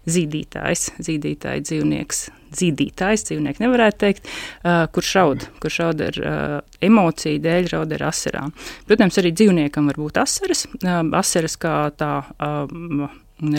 [0.03, 2.25] zīdītājs, zīdītāja dzīvnieks.
[2.53, 8.03] Zīdītājs, dzīvnieks nevarētu teikt, uh, kurš raud, kurš raud ar uh, emociju dēļ, raud ar
[8.11, 8.53] asarām.
[8.85, 13.07] Protams, arī dzīvniekam var būt asaras, uh, asaras kā tā uh,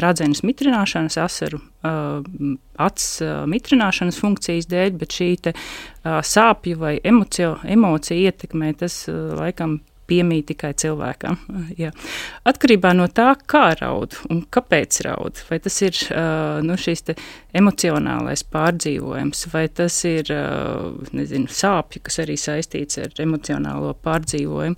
[0.02, 2.20] radzenes mitrināšanas, asaru uh,
[2.82, 9.04] acs uh, mitrināšanas funkcijas dēļ, bet šī te, uh, sāpju vai emocio, emocija ietekmē tas
[9.10, 9.78] laikam
[10.10, 11.38] piemīt tikai cilvēkam.
[11.80, 11.92] Jā.
[12.48, 17.14] Atkarībā no tā, kā raud un kāpēc raud, vai tas ir uh, nu, šis
[17.54, 20.30] emocionālais pārdzīvojums, vai tas ir
[21.14, 24.74] nezinu, sāpju, kas arī saistīts ar emocionālo pārdzīvojumu.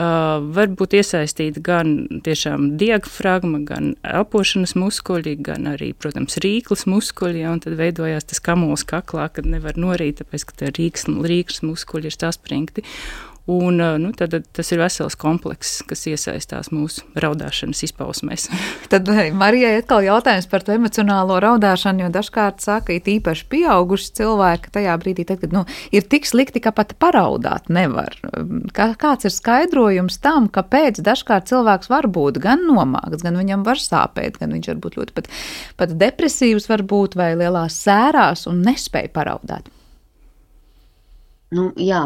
[0.00, 7.54] Var būt iesaistīta gan tiešām diafragma, gan elpošanas muskuļi, gan arī, protams, rīklas muskuļi, ja,
[7.54, 12.86] un tad veidojās tas kamols kaklā, kad nevar norīt, tāpēc, ka rīklas muskuļi ir saspringti.
[13.48, 18.46] Un, nu, tad, tas ir vesels komplekss, kas iesaistās mūsu raudāšanas izpausmēs.
[18.92, 24.74] tad Marijai atkal jautājums par to emocionālo raudāšanu, jo dažkārt saka, it īpaši pieauguši cilvēki
[24.76, 28.14] tajā brīdī, tad, kad nu, ir tik slikti, ka pat paraudāt nevar.
[28.76, 33.80] Kā, kāds ir skaidrojums tam, kāpēc dažkārt cilvēks var būt gan nomākts, gan viņam var
[33.80, 35.34] sāpēt, gan viņš var būt ļoti pat,
[35.80, 39.72] pat depresīvs, varbūt vai lielās sērās un nespēja paraudāt?
[41.50, 42.00] Nu, jā,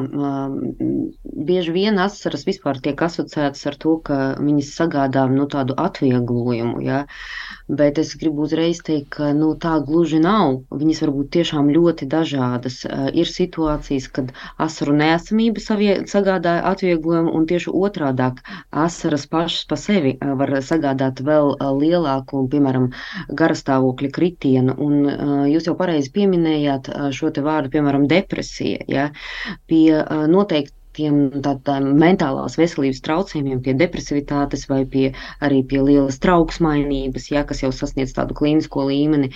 [1.49, 6.81] bieži vien asaras vispār tiek asociētas ar to, ka viņas sagādā nu, tādu atvieglojumu.
[6.87, 7.03] Ja?
[7.69, 10.59] Bet es gribu uzreiz teikt, ka nu, tā gluži nav.
[10.69, 12.83] Viņas var būt tiešām ļoti dažādas.
[13.17, 18.43] Ir situācijas, kad asaru neesamība sagādā atvieglojumu, un tieši otrādāk
[18.85, 22.91] asaras pašas pa sevi var sagādāt vēl lielāku, piemēram,
[23.33, 24.77] garastāvokļa kritienu.
[24.77, 28.85] Un jūs jau pareizi pieminējāt šo te vārdu, piemēram, depresija.
[28.89, 29.09] Ja?
[29.69, 35.05] pie noteikti tiem tādām mentālās veselības traucējumiem, pie depresivitātes vai pie,
[35.45, 39.31] arī pie lielas trauksmainības, ja, kas jau sasniedz tādu klīnisko līmeni.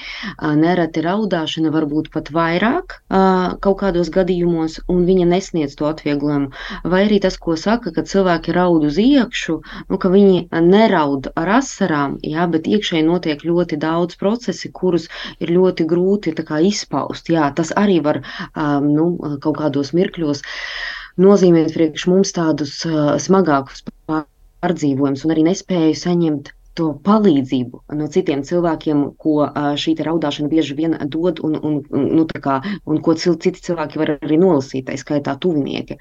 [0.63, 6.51] Nereti raudāšana var būt pat vairāk kaut kādos gadījumos, un viņa nesniedz to atvieglojumu.
[6.89, 9.59] Vai arī tas, ko saka, ka cilvēki raud uz iekšu,
[9.91, 15.09] nu, ka viņi neraud ar asarām, ja, bet iekšēji notiek ļoti daudz procesi, kurus
[15.43, 17.31] ir ļoti grūti kā, izpaust.
[17.33, 19.09] Jā, tas arī var um, nu,
[19.43, 20.45] kaut kādos mirkļos
[21.25, 22.75] nozīmēt priekš mums tādus
[23.27, 29.49] smagākus pārdzīvojumus un arī nespēju saņemt to palīdzību no citiem cilvēkiem, ko
[29.83, 34.39] šī raudāšana bieži vien dod, un, un, nu, kā, un ko citi cilvēki var arī
[34.41, 35.99] nolasīt, tā skaitā tuvinieki.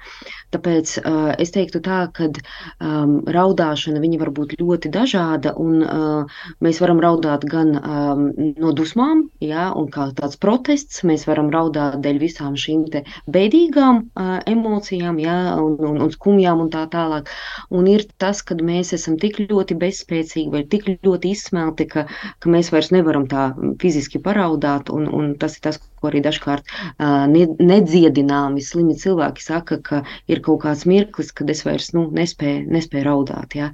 [0.54, 6.80] Tāpēc uh, es teiktu tā, ka um, raudāšana var būt ļoti dažāda, un uh, mēs
[6.82, 8.24] varam raudāt gan um,
[8.56, 12.86] no dusmām, ja, un kā tāds protests, mēs varam raudāt dēļ visām šīm
[13.28, 17.28] beidīgām uh, emocijām, ja, un, un, un skumjām un tā tālāk.
[17.74, 22.06] Un ir tas, kad mēs esam tik ļoti bezspēcīgi vai tik ļoti izsmelti, ka,
[22.38, 23.48] ka mēs vairs nevaram tā
[23.82, 27.26] fiziski paraudāt, un, un tas ir tas, ko arī dažkārt uh,
[27.72, 33.08] nedziedināmi slimi cilvēki saka, ka ir kaut kāds mirklis, kad es vairs nu, nespēju, nespēju
[33.10, 33.58] raudāt.
[33.58, 33.72] Ja.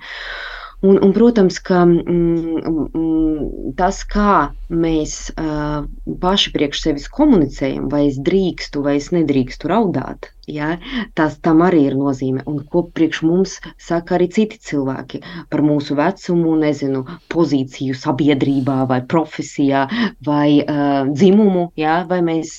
[0.84, 2.58] Un, un, protams, ka mm,
[2.92, 5.86] mm, tas, kā mēs uh,
[6.20, 10.74] paši priekš sevis komunicējam, vai es drīkstu, vai es nedrīkstu raudāt, ja,
[11.16, 12.44] tas tam arī ir nozīme.
[12.50, 19.00] Un ko priekš mums saka arī citi cilvēki par mūsu vecumu, nezinu, pozīciju sabiedrībā, vai
[19.08, 19.86] profesijā,
[20.28, 22.58] vai uh, dzimumu, ja, vai mēs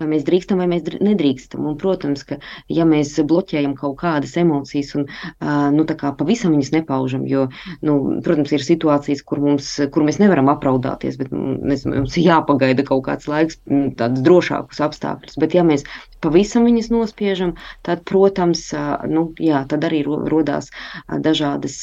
[0.00, 1.66] vai mēs drīkstam vai mēs nedrīkstam.
[1.68, 2.40] Un, protams, ka
[2.72, 5.06] ja mēs bloķējam kaut kādas emocijas un
[5.76, 5.86] nu,
[6.18, 7.48] pavisam viņas nepaužam, jo,
[7.86, 12.30] nu, protams, ir situācijas, kur, mums, kur mēs nevaram apraudāties, bet nu, nezinu, mums ir
[12.30, 13.60] jāpagaida kaut kāds laiks,
[14.00, 15.38] tādus drošākus apstākļus.
[15.40, 15.86] Bet ja mēs
[16.20, 17.54] pavisam viņas nospiežam,
[17.86, 18.66] tad, protams,
[19.10, 20.70] nu, jā, tad arī rodās
[21.08, 21.78] dažādas,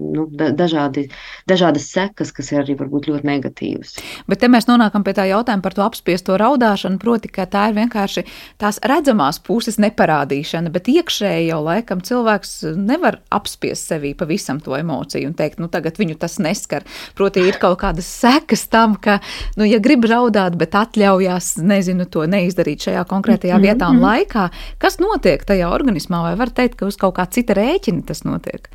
[0.00, 1.08] nu, dažādi,
[1.50, 3.96] dažādas sekas, kas ir arī varbūt ļoti negatīvas.
[4.30, 7.76] Bet te mēs nonākam pie tā jautājuma par to apspiesto raudāšanu, proti, ka tā ir
[7.76, 8.24] vienkārši
[8.60, 15.30] tās redzamās puses neparādīšana, bet iekšēji jau laikam cilvēks nevar apspiest sevī pavisam to emociju
[15.30, 16.86] un teikt, nu tagad viņu tas neskar.
[17.18, 19.20] Proti, ir kaut kādas sekas tam, ka,
[19.60, 23.68] nu, ja grib raudāt, bet atļaujās, nezinu, to neizdarīt šajā konkrētajā mm -hmm.
[23.68, 27.54] vietā, un laikā, kas notiek tajā organismā, vai var teikt, ka uz kaut kā cita
[27.54, 28.70] rēķina tas notiek?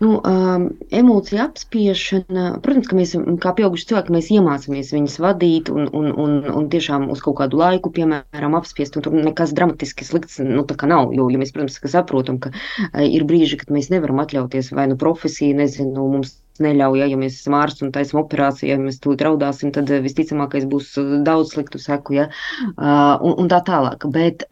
[0.00, 5.88] Nu, um, emocija apspiešana, protams, ka mēs, kā pieauguši cilvēki, mēs iemācāmies viņas vadīt un,
[5.96, 8.98] un, un, un tiešām uz kaut kādu laiku, piemēram, apspiest.
[8.98, 11.14] Tur nekas dramatiski slikts nu, nav.
[11.16, 15.00] Jo, ja mēs, protams, saprotam, ka uh, ir brīži, kad mēs nevaram atļauties vai nu
[15.00, 19.24] profesiju, nezinu, mums neļauj, ja, ja mēs esam ārsts un taisam operāciju, ja mēs tūlīt
[19.24, 22.28] raudāsim, tad eh, visticamākais būs eh, daudz sliktu seku, ja,
[22.76, 24.04] un, un tā tālāk.
[24.12, 24.44] Bet,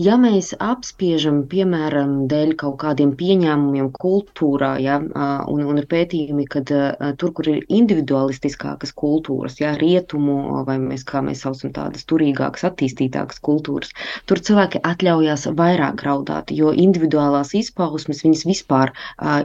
[0.00, 6.72] ja mēs apspiežam, piemēram, dēļ kaut kādiem pieņēmumiem kultūrā, ja, un, un ir pētījumi, kad
[7.20, 13.42] tur, kur ir individualistiskākas kultūras, ja, rietumu, vai mēs, kā mēs saucam tādas turīgākas, attīstītākas
[13.44, 13.92] kultūras,
[14.28, 18.94] tur cilvēki atļaujās vairāk raudāt, jo individuālās izpausmes viņas vispār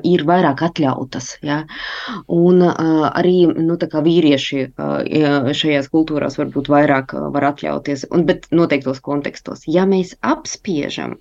[0.07, 1.33] ir vairāk atļautas.
[1.43, 1.61] Ja, Ja?
[2.33, 8.47] Un uh, arī nu, vīrieši uh, šajās kultūrās varbūt vairāk uh, var atļauties, un, bet
[8.55, 9.65] noteiktos kontekstos.
[9.69, 11.17] Ja mēs apspiežam,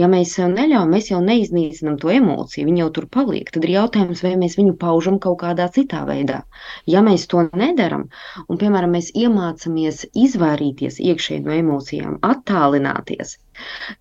[0.00, 4.24] ja mēs neļaujam, mēs jau neiznīcinām to emociju, viņa jau tur paliek, tad ir jautājums,
[4.26, 6.42] vai mēs viņu paužam kaut kādā citā veidā.
[6.90, 8.08] Ja mēs to nedaram,
[8.48, 13.36] un piemēram mēs iemācāmies izvairīties iekšēji no emocijām, attālināties,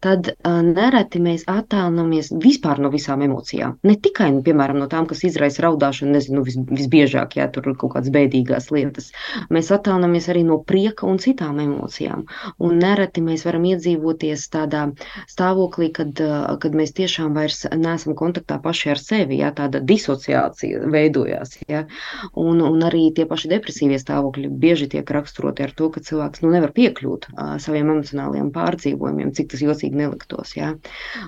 [0.04, 3.78] tad uh, nereti mēs attālinamies vispār no visām emocijām.
[3.88, 7.78] Ne tikai nu, piemēram, no tām, kas izraisa raudāšanu, nezinu, vis, visbiežāk, ja tur ir
[7.80, 9.12] kaut kādas bēdīgās lietas.
[9.54, 12.26] Mēs attālinamies arī no prieka un citām emocijām.
[12.64, 14.88] Un nereti mēs varam iedzīvoties tādā
[15.32, 20.86] stāvoklī, kad, uh, kad mēs tiešām vairs neesam kontaktā paši ar sevi, ja tāda disociācija
[20.92, 21.60] veidojās.
[21.70, 21.86] Ja?
[22.34, 26.52] Un, un arī tie paši depresīvie stāvokļi bieži tiek raksturoti ar to, ka cilvēks nu,
[26.56, 30.56] nevar piekļūt uh, saviem emocionāliem pārdzīvojumiem, cik cik tas jocīgi neliktos.
[30.58, 30.74] Ja?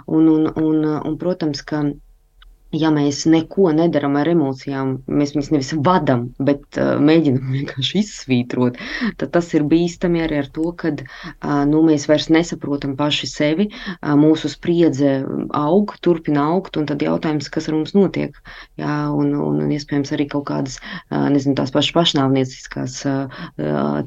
[0.08, 1.84] Un, un, un, un, protams, ka
[2.76, 8.80] ja mēs neko nedaram ar emocijām, mēs viņus nevis vadām, bet uh, mēģinām vienkārši izsvītrot,
[9.20, 13.70] tad tas ir bīstami arī ar to, ka uh, nu, mēs vairs nesaprotam paši sevi,
[13.72, 15.22] uh, mūsu spriedze
[15.56, 18.36] aug, turpina augt, un tad jautājums, kas ar mums notiek.
[18.80, 23.48] Jā, un, un, un iespējams arī kaut kādas, uh, nezinu, tās pašas pašnāvnieciskās uh,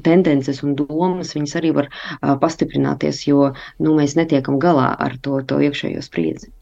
[0.05, 5.41] tendences un domas, viņas arī var uh, pastiprināties, jo nu, mēs netiekam galā ar to,
[5.47, 6.53] to iekšējo spriedzi.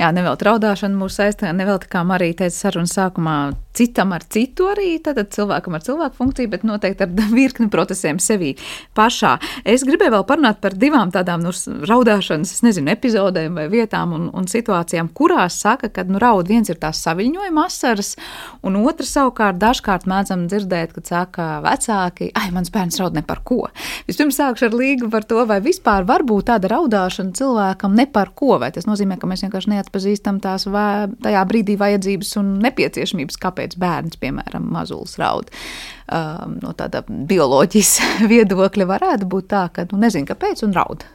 [0.00, 3.36] Jā, nevēl traudāšana mūs saistīt nevēl tā kā Marija teica sarunas sākumā,
[3.76, 8.52] citam ar citu arī, tad cilvēkam ar cilvēku funkciju, bet noteikti ar virkni procesiem sevī
[8.98, 9.36] pašā.
[9.64, 11.52] Es gribēju vēl parunāt par divām tādām nu,
[11.88, 16.68] raudāšanas, es nezinu, epizodēm vai vietām un, un situācijām, kurās saka, ka nu, raud viens
[16.70, 18.14] ir tās saviņojuma asaras,
[18.66, 23.44] un otrs savukārt dažkārt mēdzam dzirdēt, kad saka vecāki, ai, mans bērns raud ne par
[23.46, 23.62] ko.
[24.08, 28.34] Vispirms sākšu ar līgu par to, vai vispār var būt tāda raudāšana cilvēkam ne par
[28.36, 33.38] ko, vai tas nozīmē, ka mēs vienkārši neatpazīstam tās vai, tajā brīdī vajadzības un nepieciešamības,
[33.40, 35.50] kāpēc bērns, piemēram, mazulis raud.
[36.10, 37.96] Um, no tāda bioloģijas
[38.32, 41.06] viedokļa varētu būt tā, ka nu, nezinu, kāpēc un raud.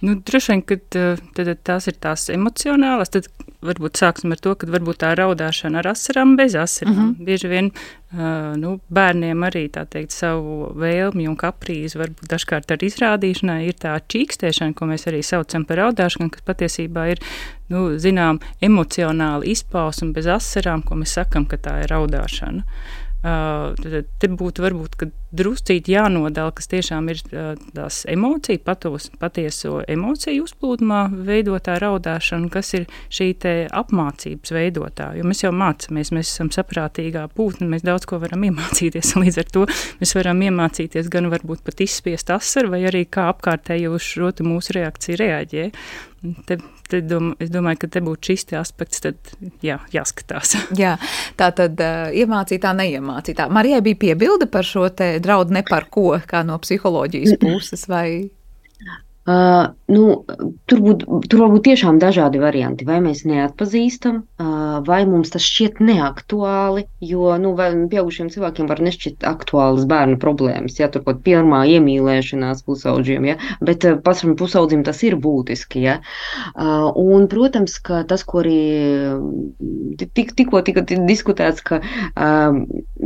[0.00, 3.12] Nu, droši vien, ka uh, tās ir tās emocionālās.
[3.12, 3.28] Tad
[3.60, 6.94] varbūt sāksim ar to, ka varbūt tā raudāšana ar asarām bez asarām.
[6.94, 7.24] Mm -hmm.
[7.26, 12.78] Bieži vien uh, nu, bērniem arī tā teikt savu vēlmi un kaprīzi varbūt dažkārt ar
[12.78, 17.18] izrādīšanai ir tā čīkstēšana, ko mēs arī saucam par raudāšanu, kas patiesībā ir,
[17.68, 22.64] nu, zinām, emocionāli izpausme bez asarām, ko mēs sakam, ka tā ir raudāšana.
[23.20, 23.74] Uh,
[24.18, 24.94] te būtu varbūt
[25.36, 27.20] druscīt jānodala, kas tiešām ir
[27.74, 35.10] tās emociju, patos, patieso emociju uzplūdumā veidotā raudāšana, kas ir šī apmācības veidotā.
[35.18, 39.14] Jo mēs jau mācāmies, mēs esam saprātīgā būtne, mēs daudz ko varam iemācīties.
[39.22, 39.64] Līdz ar to
[40.02, 44.76] mēs varam iemācīties gan varbūt pat izspiest asaru, vai arī kā apkārtēji uz šo mūsu
[44.78, 45.70] reakciju reaģē.
[46.44, 46.58] Te,
[46.90, 49.30] te dom, es domāju, ka te būtu šis aspekts, tad
[49.64, 50.52] jā, jāskatās.
[50.82, 50.98] Jā,
[51.40, 53.46] tā tad uh, iemācītā, neiemācītā.
[53.48, 58.30] Marijai bija piebilde par šo te draudu ne par ko, kā no psiholoģijas puses, vai
[59.28, 60.24] Uh, nu,
[60.64, 62.86] tur, būt, tur var būt tiešām dažādi varianti.
[62.88, 67.52] Vai mēs neatpazīstam, uh, vai mums tas šķiet neaktuāli, jo nu,
[67.92, 70.78] pieaugušiem cilvēkiem var nešķiet aktuālas bērnu problēmas.
[70.80, 75.84] Ja, tur pat pirmā iemīlēšanās pusauģiem, ja, bet uh, pašam pusaudzim tas ir būtiski.
[75.84, 75.98] Ja.
[76.54, 78.56] Uh, un, protams, ka tas, ko arī
[80.16, 82.62] tik, tikko tika diskutēts, ka uh,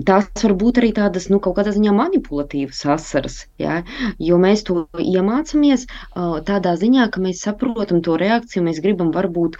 [0.06, 3.82] tās var būt arī tādas nu, kaut kādā ziņā manipulatīvas asaras, ja,
[4.22, 9.56] jo mēs to iemācāmies tādā ziņā, ka mēs saprotam to reakciju, mēs gribam varbūt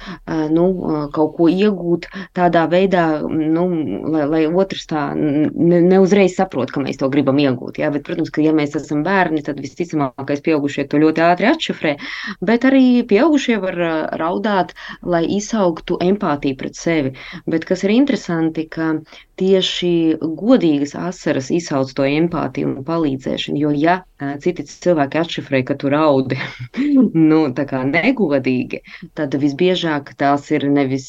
[0.55, 0.67] nu,
[1.15, 3.67] kaut ko iegūt tādā veidā, nu,
[4.15, 7.81] lai, lai otrs tā ne, neuzreiz saprot, ka mēs to gribam iegūt.
[7.83, 7.91] Jā?
[7.95, 11.97] Bet, protams, ka ja mēs esam bērni, tad visticamākais pieaugušie to ļoti ātri atšifrē,
[12.45, 13.81] bet arī pieaugušie var
[14.21, 17.15] raudāt, lai izsaugtu empātiju pret sevi.
[17.51, 18.95] Bet kas ir interesanti, ka
[19.41, 23.59] tieši godīgas asaras izsauc to empātiju un palīdzēšanu.
[23.59, 23.97] Jo, ja
[24.45, 26.39] citi cilvēki atšifrē, ka tu raudi
[27.31, 27.41] nu,
[27.91, 28.81] negodīgi,
[29.19, 31.09] tad visbiežāk tās ir nevis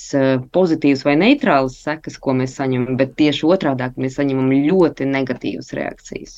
[0.55, 6.37] pozitīvas vai neitrālas sekas, ko mēs saņemam, bet tieši otrādi mēs saņemam ļoti negatīvas reakcijas.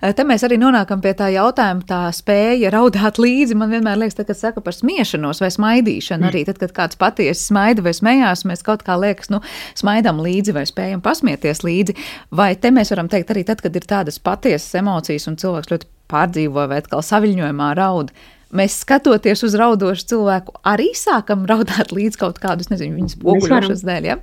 [0.00, 3.56] Te mēs arī nonākam pie tā jautājuma, tā spēja raudāt līdzi.
[3.58, 6.30] Man vienmēr liekas, tad, kad saka par smiešanos vai smaidīšanu, mm.
[6.30, 9.42] arī tad, kad kāds patiesi smaida vai smējās, mēs kaut kā liekas, nu,
[9.78, 11.96] smaidām līdzi vai spējam pasmieties līdzi.
[12.38, 15.92] Vai te mēs varam teikt arī tad, kad ir tādas patiesas emocijas un cilvēks ļoti
[16.08, 18.12] pārdzīvo vai atkal saviņojumā raud.
[18.56, 24.08] Mēs skatoties uz raudošu cilvēku, arī sākam raudāt līdz kaut kādus, nezinu, viņas poguļošanas dēļ.
[24.08, 24.18] Ja?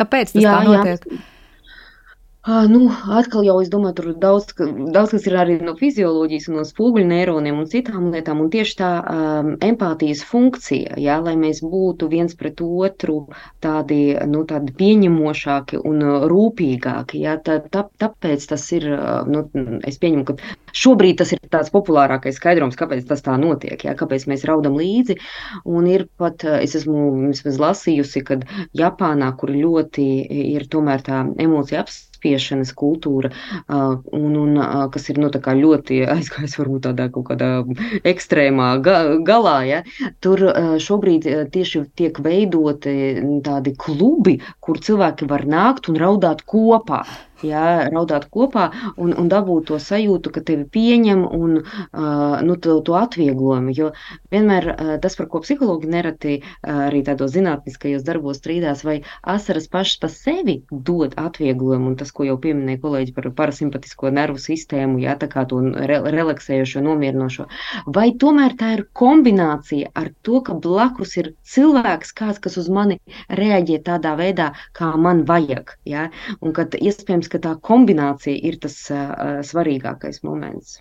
[0.00, 1.04] Kāpēc tas jā, tā notiek?
[1.10, 1.22] Jā.
[2.44, 4.50] Uh, nu, atkal jau es domāju, tur daudz,
[4.92, 8.42] daudz kas ir arī no fizioloģijas, no spoguļu neironiem un citām lietām.
[8.44, 13.16] Un tieši tā um, empātijas funkcija, jā, lai mēs būtu viens pret otru
[13.64, 16.04] tādi, nu, tādi pieņemošāki un
[16.34, 17.24] rūpīgāki.
[17.24, 18.90] Jā, tā, tā, tāpēc tas ir,
[19.24, 19.46] nu,
[19.88, 20.36] es pieņemu, ka
[20.84, 25.16] šobrīd tas ir tāds populārākais skaidrums, kāpēc tas tā notiek, jā, kāpēc mēs raudam līdzi.
[25.64, 28.44] Un ir pat, es esmu vismaz lasījusi, kad
[28.76, 30.10] Japānā, kur ļoti
[30.58, 33.30] ir tomēr tā emocija apstākļa, apspiešanas kultūra,
[33.68, 34.56] un, un,
[34.92, 37.50] kas ir nu, ļoti aizgājis varbūt tādā kaut kādā
[38.04, 39.58] ekstrēmā ga, galā.
[39.68, 39.82] Ja?
[40.20, 40.40] Tur
[40.80, 47.04] šobrīd tieši tiek veidoti tādi klubi, kur cilvēki var nākt un raudāt kopā
[47.46, 52.78] jā, raudāt kopā un, un dabūt to sajūtu, ka tevi pieņem un uh, nu, to,
[52.86, 53.74] to atvieglojumu.
[53.76, 53.92] Jo
[54.32, 59.68] vienmēr uh, tas, par ko psihologi nereti uh, arī tādos zinātniskajos darbos strīdās, vai asaras
[59.72, 65.00] pašas pa sevi dod atvieglojumu, un tas, ko jau pieminēja kolēģi par parasimpatisko nervu sistēmu,
[65.04, 67.48] jā, tā kā to re, relaksējošo, nomierinošo,
[67.96, 72.98] vai tomēr tā ir kombinācija ar to, ka blakus ir cilvēks, kāds, kas uz mani
[73.28, 76.08] reaģē tādā veidā, kā man vajag, jā,
[76.40, 80.78] un kad iespējams, ka tā kombinācija ir tas uh, svarīgākais moments.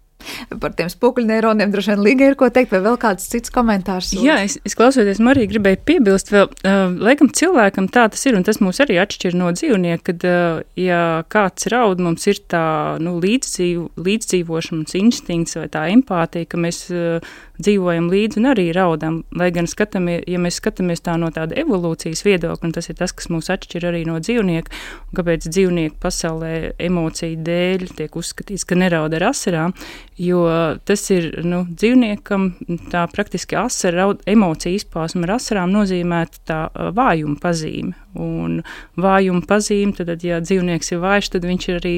[0.62, 4.14] Par tiem spoguļneironiem droši vien Līga ir ko teikt, vai vēl kāds cits komentārs?
[4.14, 4.26] Lūdzu?
[4.28, 8.46] Jā, es, es klausoties, Marija gribēju piebilst vēl, uh, laikam cilvēkam tā tas ir, un
[8.48, 11.02] tas mūs arī atšķir no dzīvnieka, kad, uh, ja
[11.34, 12.66] kāds raud, mums ir tā,
[13.04, 19.20] nu, līdzdzīv, līdzdzīvošanas instinkts vai tā empātija, ka mēs uh, dzīvojam līdzi un arī raudam.
[19.38, 23.14] Lai gan skatāmies, ja mēs skatāmies tā no tāda evolūcijas viedokļa, un tas ir tas,
[23.16, 24.74] kas mūs atšķir arī no dzīvnieka,
[25.10, 29.76] un kāpēc dzīvnieku pasaulē emociju dēļ tiek uzskatīts, ka nerauda ar asarām,
[30.18, 30.44] jo
[30.86, 32.50] tas ir nu, dzīvniekam
[32.92, 37.98] tā praktiski asara emociju izpausme ar asarām nozīmē tā vājuma pazīme.
[38.14, 38.60] Un
[39.02, 41.96] vājuma pazīme, tad, ja dzīvnieks ir vājš, tad viņš ir arī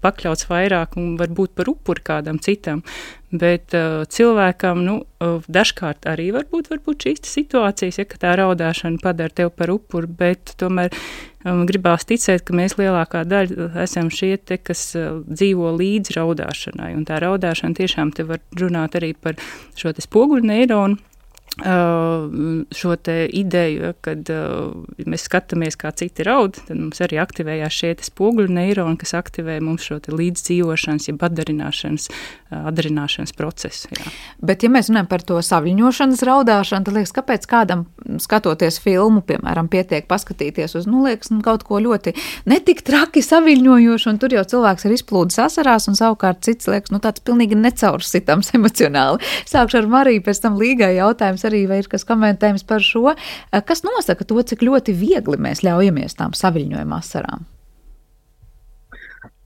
[0.00, 2.80] pakļauts vairāk un var būt par upuri kādam citam.
[3.30, 6.72] Bet uh, cilvēkam nu, uh, dažkārt arī var būt
[7.06, 10.90] šīs situācijas, ja tā raudāšana padara tevi par upuri, bet tomēr
[11.44, 16.90] um, gribās ticēt, ka mēs lielākā daļa esam šie, te, kas uh, dzīvo līdz raudāšanai.
[16.98, 19.38] Un tā raudāšana tiešām te var runāt arī par
[19.78, 20.98] šo spoguļu neironu
[21.60, 24.30] šo ideju, kad
[25.06, 29.86] mēs skatāmies, kā citi raud, tad mums arī aktivējās šie spoguļu neironi, kas aktivē mums
[29.88, 32.08] šo līdzdzīvošanas, jeb atdarināšanas,
[32.60, 33.90] atdarināšanas procesu.
[33.94, 34.12] Jā.
[34.44, 37.84] Bet, ja mēs runājam par to saviņošanas raudāšanu, tad liekas, kāpēc kādam
[38.22, 42.14] skatoties filmu, piemēram, pietiek paskatīties uz, nu, liekas, nu, kaut ko ļoti
[42.50, 47.02] netik traki saviņojošu, un tur jau cilvēks ir izplūdis asarās, un savukārt cits liekas, nu,
[47.02, 49.20] tāds pilnīgi necaursitams emocionāli.
[49.50, 53.12] Sākšu ar Mariju, pēc tam līgai jautājums arī, vai ir kas komentējums par šo,
[53.66, 57.48] kas nosaka to, cik ļoti viegli mēs ļaujamies tām saviņojuma asarām.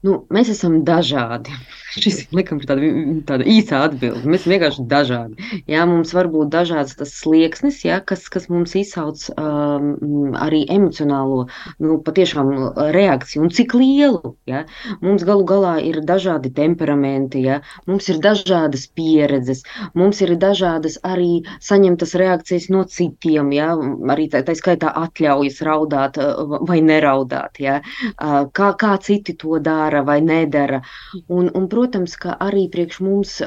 [0.05, 1.53] Nu, mēs esam dažādi.
[2.03, 2.87] Šis likam, ir tāda,
[3.29, 4.27] tāda īsa atbilde.
[4.27, 5.45] Mēs esam vienkārši dažādi.
[5.71, 11.45] Jā, mums var būt dažāds tas slieksnis, jā, kas, kas mums izsauc um, arī emocionālo
[11.81, 12.51] nu, patiešām
[12.95, 13.45] reakciju.
[13.47, 14.33] Un cik lielu?
[14.51, 14.65] Jā.
[15.01, 17.61] Mums galu galā ir dažādi temperamenti, jā.
[17.87, 19.63] mums ir dažādas pieredzes,
[19.95, 23.53] mums ir dažādas arī saņemtas reakcijas no citiem.
[23.55, 23.71] Jā.
[24.11, 27.63] Arī tā, tā skaitā atļaujas raudāt uh, vai neraudāt.
[27.63, 27.79] Jā.
[28.19, 30.81] Uh, kā, kā citi to dara dara vai nedara.
[31.27, 33.37] Un, un, protams, ka arī priekš mums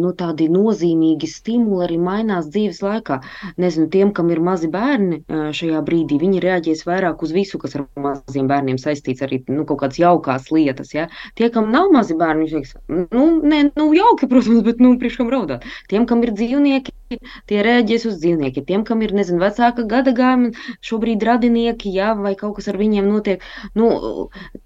[0.00, 3.20] nu, tādi nozīmīgi stimuli arī mainās dzīves laikā.
[3.60, 7.86] Nezinu, tiem, kam ir mazi bērni šajā brīdī, viņi reaģēs vairāk uz visu, kas ar
[8.00, 10.94] maziem bērniem saistīts, arī nu, kaut kādas jaukās lietas.
[10.96, 11.08] Ja?
[11.38, 12.76] Tie, kam nav mazi bērni, viņi teiks,
[13.14, 15.66] nu, nē, nu, jauki, protams, bet nu, priekš kam raudāt.
[15.90, 16.94] Tiem, kam ir dzīvnieki,
[17.48, 18.66] tie reaģēs uz dzīvniekiem.
[18.68, 20.52] Tiem, kam ir, nezinu, vecāka gada gājuma,
[20.84, 23.44] šobrīd radinieki, ja, vai kaut kas ar viņiem notiek,
[23.78, 23.90] nu,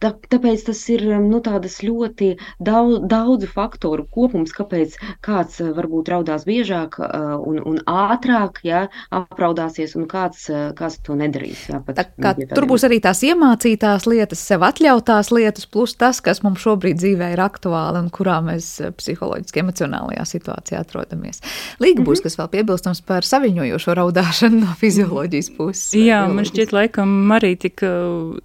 [0.03, 6.11] tā, tāpēc tas ir nu, tādas ļoti daudz, daudzu faktoru kopums, kāpēc kāds eh, varbūt
[6.13, 11.69] raudās biežāk eh, un, un ātrāk, ja, apraudāsies, un kāds, eh, kāds to nedarīs.
[11.71, 15.95] Jā, pat, tā, kā, ja tur būs arī tās iemācītās lietas, sev atļautās lietas, plus
[15.99, 21.43] tas, kas mums šobrīd dzīvē ir aktuāli un kurā mēs psiholoģiski emocionālajā situācijā atrodamies.
[21.83, 22.32] Līga būs, mm -hmm.
[22.33, 25.93] Kas vēl piebilstams par saviņojošo raudāšanu no fizioloģijas puses.
[25.99, 28.39] Jā, man šķiet, laikam arī tik uh,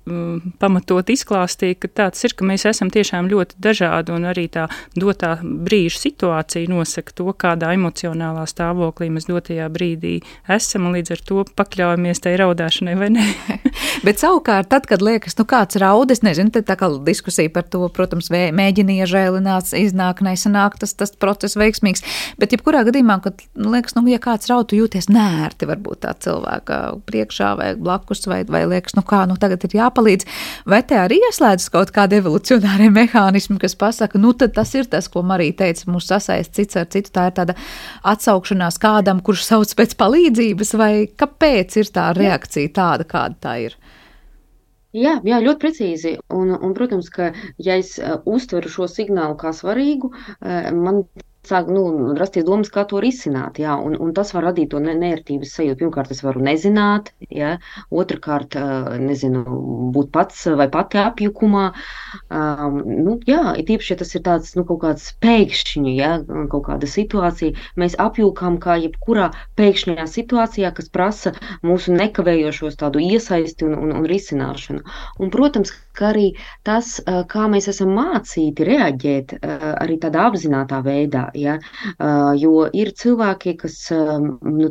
[0.59, 4.67] pamatot izklāstīja, ka tāds ir, ka mēs esam tiešām ļoti dažādi, un arī tā
[4.97, 10.17] dotā brīža situācija nosaka to, kādā emocionālā stāvoklī mēs dotajā brīdī
[10.51, 13.27] esam, un līdz ar to pakļaujamies tai raudāšanai vai nē.
[14.05, 17.65] Bet savukārt, tad, kad liekas, nu kāds raud, es nezinu, tad tā kā diskusija par
[17.71, 22.03] to, protams, mēģina iežēlināt, iznāk, nesanāk, tas, tas process veiksmīgs.
[22.41, 23.41] Bet, jebkurā gadījumā, kad
[23.77, 28.41] liekas, nu, ja kāds raud, tu jūties nērti varbūt tā cilvēka priekšā vai blakus, vai,
[28.49, 30.27] vai liekas, nu kā, nu tagad ir jāpalīdz,
[30.69, 35.09] vai te arī ieslēdzas kaut kāda evolucionāra mehānismi, kas pasaka, nu tad tas ir tas,
[35.11, 37.13] ko Marija teica, mūs sasaist cits ar citu.
[37.17, 37.55] Tā ir tāda
[38.07, 43.77] atsaukšanās kādam, kurš sauc pēc palīdzības, vai kāpēc ir tā reakcija tāda, kāda tā ir?
[44.97, 46.13] Jā, jā, ļoti precīzi.
[46.33, 51.03] Un, un, protams, ka ja es uh, uztveru šo signālu kā svarīgu, uh, man
[51.47, 51.83] sāk nu,
[52.17, 53.59] rasties domas, kā to risināt.
[53.61, 55.79] Jā, un, un tas var radīt to nērtības sajūtu.
[55.81, 57.55] Pirmkārt, es varu nezināt, jā,
[57.93, 58.57] otrkārt,
[59.01, 59.43] nezinu,
[59.95, 61.65] būt pats vai pati apjukumā.
[62.27, 66.11] Um, nu, jā, it īpaši, ja tas ir tāds nu, kaut kāds pēkšņi, jā,
[66.51, 71.33] kaut kāda situācija, mēs apjūkām kā jebkurā pēkšņajā situācijā, kas prasa
[71.65, 74.83] mūsu nekavējošos tādu iesaisti un, un, un risināšanu.
[75.21, 76.27] Un, protams, ka arī
[76.69, 76.91] tas,
[77.33, 79.37] kā mēs esam mācīti reaģēt
[79.71, 81.57] arī tādā apzinātā veidā, Ja?
[82.41, 84.69] Jo ir cilvēki, kas nu,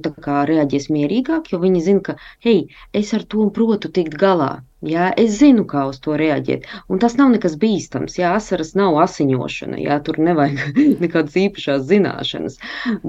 [0.50, 2.16] reaģēs mierīgāk, jo viņi zina, ka
[2.46, 2.58] hei,
[3.02, 4.50] es ar to protu tikt galā.
[4.86, 6.66] Jā, es zinu, kā uz to reaģēt.
[6.92, 8.18] Un tas nav nekas bīstams.
[8.20, 9.80] Jā, asaras nav asiņošana.
[9.82, 12.60] Jā, tur nevajag nekādas īpašās zināšanas.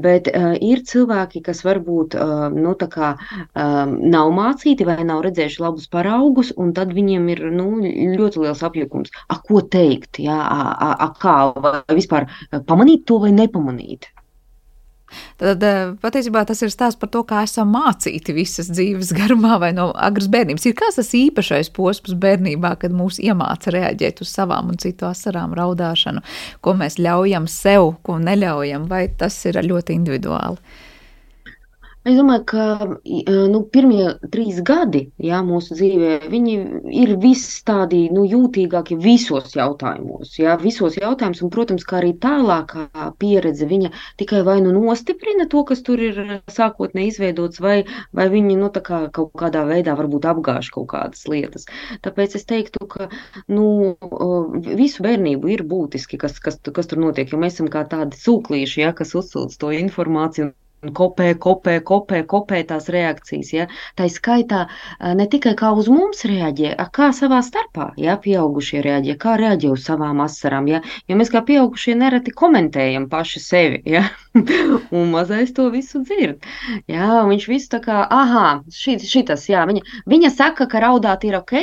[0.07, 3.77] Bet uh, ir cilvēki, kas varbūt uh, nu, kā, uh,
[4.17, 7.69] nav mācīti vai nav redzējuši labus paraugus, un tad viņiem ir nu,
[8.17, 9.13] ļoti liels apjukums.
[9.29, 10.21] A, ko teikt?
[10.23, 11.37] Jā, a, a, a, kā
[11.93, 12.29] vispār
[12.65, 14.09] pamanīt to vai nepamanīt?
[15.39, 19.71] Tad eh, patiesībā tas ir stāsts par to, kā esam mācīti visas dzīves garumā vai
[19.77, 20.67] no agras bērnības.
[20.67, 25.55] Ir kāds tas īpašais posms bērnībā, kad mūs iemāca reaģēt uz savām un citu asarām,
[25.57, 26.23] raudāšanu,
[26.61, 30.59] ko mēs ļaujam sev, ko neļaujam, vai tas ir ļoti individuāli.
[32.07, 32.65] Es domāju, ka
[33.51, 34.03] nu, pirmie
[34.33, 36.11] trīs gadi jā, mūsu dzīvē
[37.01, 40.37] ir viss tādi nu, jūtīgākie visos jautājumos.
[40.39, 42.85] Jā, visos jautājumos, un, protams, kā arī tālākā
[43.19, 43.91] pieredze viņa
[44.21, 46.21] tikai vai nu nostiprina to, kas tur ir
[46.57, 47.75] sākotnēji izveidots, vai,
[48.15, 51.67] vai viņi nu, kā, kaut kādā veidā varbūt apgāž kaut kādas lietas.
[52.07, 53.09] Tāpēc es teiktu, ka
[53.51, 53.97] nu,
[54.69, 58.85] visu bērnību ir būtiski, kas, kas, kas tur notiek, jo mēs esam kā tādi sūklīši,
[58.85, 63.51] jā, kas uzsilst to informāciju kopē, kopē, kopē, kopē tās reakcijas.
[63.53, 63.65] Ja?
[63.97, 64.65] Tā skaitā
[65.17, 69.87] ne tikai kā uz mums reaģē, kā savā starpā, ja pieaugušie reaģē, kā reaģē uz
[69.87, 70.69] savām asarām.
[70.71, 70.81] Ja?
[71.09, 74.05] Jo mēs kā pieaugušie nereti komentējam paši sevi, ja?
[74.97, 76.45] un mazais to visu dzird.
[76.91, 77.23] Ja?
[77.27, 81.57] Viņš visu tā kā, ah, šitas, jā, viņa, viņa saka, ka raudāt ir ok,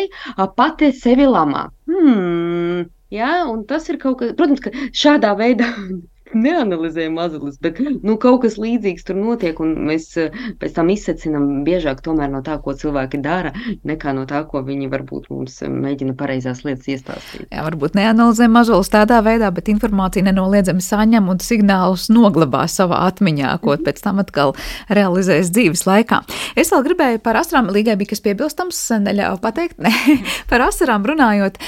[0.59, 1.69] pati sevi lamā.
[1.89, 5.69] Hmm, Ja, un tas ir kaut kas, protams, ka šādā veidā
[6.33, 11.65] neanalizēju mazulis, bet nu, kaut kas līdzīgs tur notiek, un mēs eh, pēc tam izsecinām
[11.67, 13.53] biežāk no tā, ko cilvēki dara,
[13.85, 17.47] nekā no tā, ko viņi varbūt mums eh, mēģina pareizās lietas iestāstīt.
[17.53, 23.53] Jā, varbūt neanalizē mazulis tādā veidā, bet informāciju nenoliedzami saņem un signālus noglabā savā atmiņā,
[23.63, 24.55] ko pēc tam atkal
[24.89, 26.23] realizēs dzīves laikā.
[26.57, 29.93] Es vēl gribēju par asarām, līgai bija kas piebilstams, neļauju pateikt, ne,
[30.51, 31.61] par asarām runājot.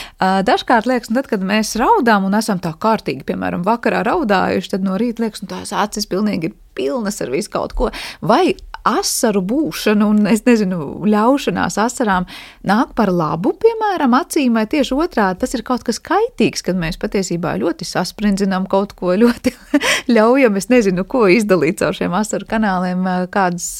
[0.46, 4.72] Dažkārt liekas, nu tad, kad mēs raudām un esam tā kārtīgi, piemēram, vakarā raudājuši, gājuši,
[4.76, 7.90] tad no rīta liekas, nu tās acis pilnīgi ir pilnas ar visu kaut ko.
[8.20, 8.54] Vai
[8.86, 10.78] asaru būšana un, es nezinu,
[11.10, 12.26] ļaušanās asarām
[12.66, 17.00] nāk par labu, piemēram, acīm, vai tieši otrādi tas ir kaut kas kaitīgs, kad mēs
[17.02, 19.54] patiesībā ļoti sasprindzinām kaut ko, ļoti
[20.16, 23.70] ļaujam, es nezinu, ko izdalīt caur šiem asaru kanāliem, kādas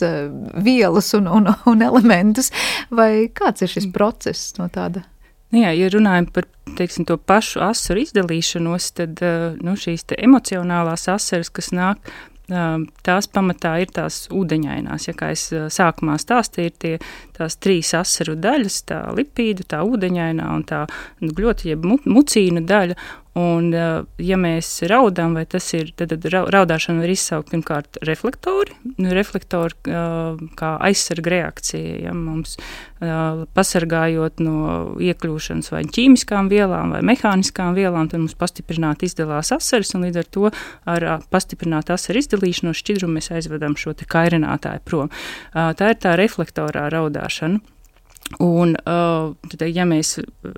[0.66, 2.50] vielas un, un, un elementus,
[2.90, 5.06] vai kāds ir šis process no tāda?
[5.54, 11.06] Nu jā, ja runājam par teiksim, to pašu asaru izdalīšanos, tad eh, nu, šīs emocionālās
[11.12, 12.10] asaras, kas nāk,
[12.50, 15.08] eh, tās pamatā ir tās ūdeņainās.
[15.08, 16.94] Ja kā es eh, sākumā stāstīju, ir tie,
[17.36, 20.84] tās trīs asaru daļas, tā lipīdu, tā ūdeņainā un tā
[21.22, 22.98] nu, gļota, jeb mucīnu daļa.
[23.36, 23.68] Un,
[24.16, 29.76] ja mēs raudām, vai tas ir, tad, tad raudāšana var izsaukt pirmkārt reflektori, nu, reflektori
[30.56, 32.56] kā aizsarga reakcija, ja mums
[32.96, 34.56] pasargājot no
[35.04, 40.32] iekļūšanas vai ķīmiskām vielām vai mehāniskām vielām, tad mums pastiprināti izdalās asaras, un līdz ar
[40.32, 40.48] to
[40.96, 45.12] ar pastiprinātu asaru izdalīšanos šķidrumu mēs aizvedam šo kairinātāju prom.
[45.52, 47.60] Tā ir tā reflektorā raudāšana.
[48.42, 50.16] Un, uh, tad, ja mēs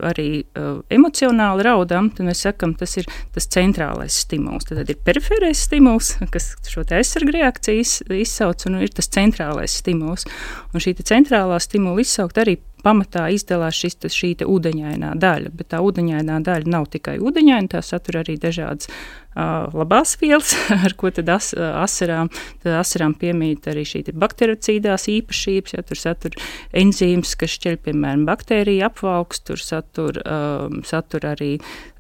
[0.09, 4.65] arī uh, emocionāli raudam, tad mēs sakām, tas ir tas centrālais stimuls.
[4.69, 9.77] Tad, tad ir perifērais stimuls, kas šo aizsargu reakciju iz, izsauc, un ir tas centrālais
[9.83, 10.25] stimuls.
[10.73, 12.57] Un šī centrālā stimula izsaukt arī
[12.89, 18.23] pamatā izdalās šis, šī ūdeņainā daļa, bet tā ūdeņainā daļa nav tikai ūdeņaina, tā satur
[18.23, 20.55] arī dažādas uh, labās vielas,
[20.87, 22.33] ar ko tad as, asarām,
[22.65, 26.39] tad asarām piemīt arī šī baktericīdās īpašības, ja tur satur
[26.77, 31.57] enzīmes, kas šķeļ, piemēram, baktēriju apvalks, tur satur, um, satur arī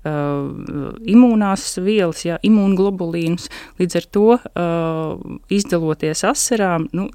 [0.09, 3.49] uh, imūnās vielas, jā, imūnglobulīnus.
[3.81, 7.09] Līdz ar to uh, izdaloties asarām, nu,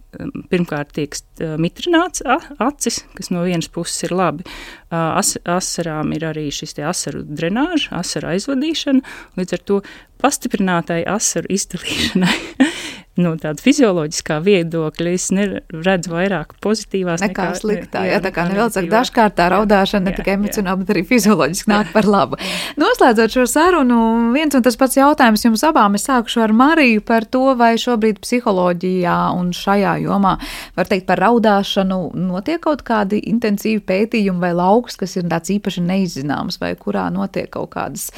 [0.54, 2.24] pirmkārt tiek uh, mitrināts
[2.64, 4.48] acis, kas no vienas puses ir labi.
[4.94, 9.04] Uh, as, asarām ir arī šis asaru drenāža, asaru aizvadīšana,
[9.40, 9.82] līdz ar to
[10.24, 12.38] pastiprinātai asaru izdalīšanai
[13.22, 18.06] no tāda fizioloģiskā viedokļa es redzu vairāk pozitīvās nekā, nekā sliktā.
[18.08, 21.70] Jā, jā, tā kā nevēl saka, dažkārt tā raudāšana ne tikai emocionāli, bet arī fizioloģiski
[21.70, 22.40] nāk par labu.
[22.82, 24.00] Noslēdzot šo sarunu,
[24.34, 25.98] viens un tas pats jautājums jums abām.
[26.00, 30.34] Es sākušu ar Mariju par to, vai šobrīd psiholoģijā un šajā jomā,
[30.78, 35.86] var teikt, par raudāšanu notiek kaut kādi intensīvi pētījumi vai lauks, kas ir tāds īpaši
[35.86, 38.10] neizzināms, vai kurā notiek kaut kādas,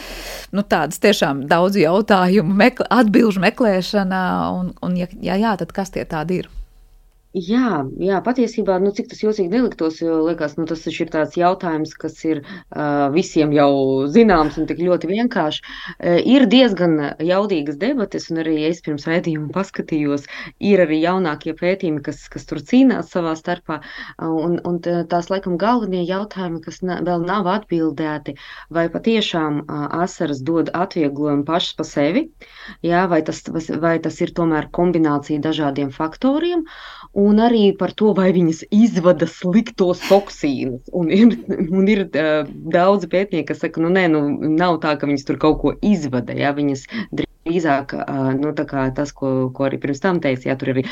[0.55, 4.23] nu tādas tiešām daudz jautājumu, mekl atbilžu meklēšana
[4.55, 6.51] un, Un, ja, ja jā, tad kas tie tādi ir?
[7.35, 11.91] Jā, jā, patiesībā, nu, cik tas jocīgi neliktos, jo liekas, nu, tas ir tāds jautājums,
[11.99, 15.65] kas ir uh, visiem jau zināms un tik ļoti vienkārši.
[15.97, 20.29] Uh, ir diezgan jaudīgas debates, un arī es pirms redzījuma paskatījos,
[20.63, 23.81] ir arī jaunākie pētījumi, kas, kas tur cīnās savā starpā,
[24.23, 28.37] un, un tās laikam galvenie jautājumi, kas na, vēl nav atbildēti,
[28.71, 32.29] vai patiešām uh, asaras dod atvieglojumu pašas pa sevi,
[32.79, 36.63] jā, vai tas, vai tas ir tomēr kombinācija dažādiem faktoriem,
[37.15, 40.83] un arī par to, vai viņas izvada sliktos toksīnus.
[40.95, 44.25] Un ir, un ir uh, daudzi pētnieki, kas saka, nu, nē, nu,
[44.59, 46.35] nav tā, ka viņas tur kaut ko izvada.
[46.35, 46.51] Ja?
[46.57, 46.85] Viņas
[47.15, 47.95] drīzāk
[48.41, 50.83] nu, tas, ko, ko arī pirms tam teicu, ja tur ir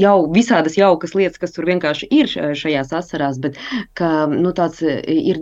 [0.00, 3.58] jau visādas jaukas lietas, kas tur vienkārši ir šajās asarās, bet
[3.98, 5.40] ka, nu, tāds ir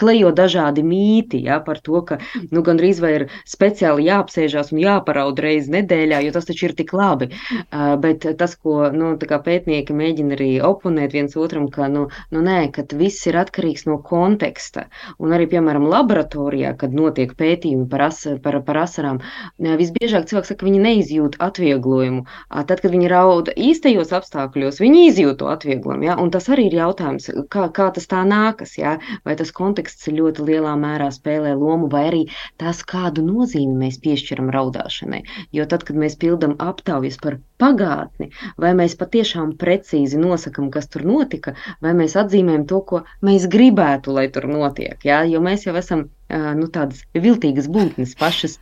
[0.00, 2.18] klejo dažādi mīti ja, par to, ka
[2.50, 6.94] nu, gandrīz vai ir speciāli jāapsēžās un jāparaud reizi nedēļā, jo tas taču ir tik
[6.96, 7.30] labi.
[7.32, 12.58] Uh, bet tas, ko nu, pētnieki mēģina arī oponēt viens otram, ka nu, nu, nē,
[12.74, 14.86] ka viss ir atkarīgs no konteksta.
[15.22, 19.20] Un arī, piemēram, laboratorijā, kad notiek pētījumi par, as, par, par asarām,
[19.58, 22.24] visbiežāk cilvēki saka, ka viņi neizjūt atvieglojumu.
[22.52, 26.06] Tad, kad viņi rauda īstajos apstākļos, viņi izjūt to atvieglojumu.
[26.08, 26.18] Ja?
[26.22, 28.96] Un tas arī ir jautājums, kā, kā tas tā nākas, ja?
[29.26, 32.20] vai tas konteksts konteksts ļoti lielā mērā spēlē lomu, vai arī
[32.58, 35.22] tas, kādu nozīmi mēs piešķiram raudāšanai.
[35.52, 41.04] Jo tad, kad mēs pildām aptaujas par pagātni, vai mēs patiešām precīzi nosakām, kas tur
[41.04, 44.98] notika, vai mēs atzīmējam to, ko mēs gribētu, lai tur notiek.
[45.04, 45.24] Jā?
[45.28, 48.58] Jo mēs jau esam nu, tādas viltīgas būtnes pašas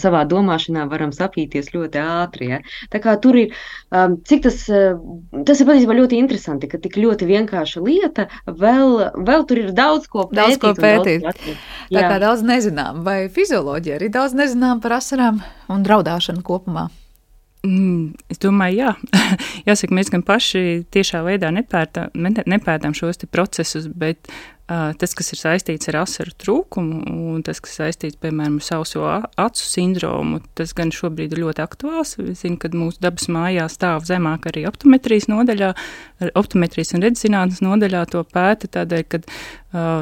[0.00, 2.50] savā domāšanā varam sapīties ļoti ātri.
[2.54, 2.60] Ja?
[2.92, 3.56] Tā kā tur ir,
[3.90, 8.96] cik tas, tas ir patiesībā ļoti interesanti, ka tik ļoti vienkārša lieta, vēl,
[9.26, 10.40] vēl tur ir daudz ko pētīt.
[10.40, 11.26] Daudz ko pētīt.
[11.26, 16.88] Daudz, tā kā daudz nezinām, vai fizioloģija arī daudz nezinām par asarām un draudāšanu kopumā.
[17.60, 18.92] Mm, es domāju, jā.
[19.68, 22.14] Jāsaka, mēs gan paši tiešā veidā nepētām,
[22.48, 24.30] nepētām šos procesus, bet
[24.70, 27.00] tas, kas ir saistīts ar asaru trūkumu,
[27.34, 32.14] un tas, kas saistīts, piemēram, ar sauso acu sindromu, tas gan šobrīd ir ļoti aktuāls.
[32.22, 35.72] Es zinu, ka mūsu dabas mājā stāv zemāk arī optometrijas nodaļā,
[36.38, 39.22] optometrijas un redzinātnes nodaļā to pēta tādēļ, ka,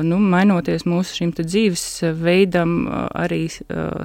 [0.05, 1.87] nu, mainoties mūsu šim dzīves
[2.19, 2.77] veidam,
[3.17, 3.47] arī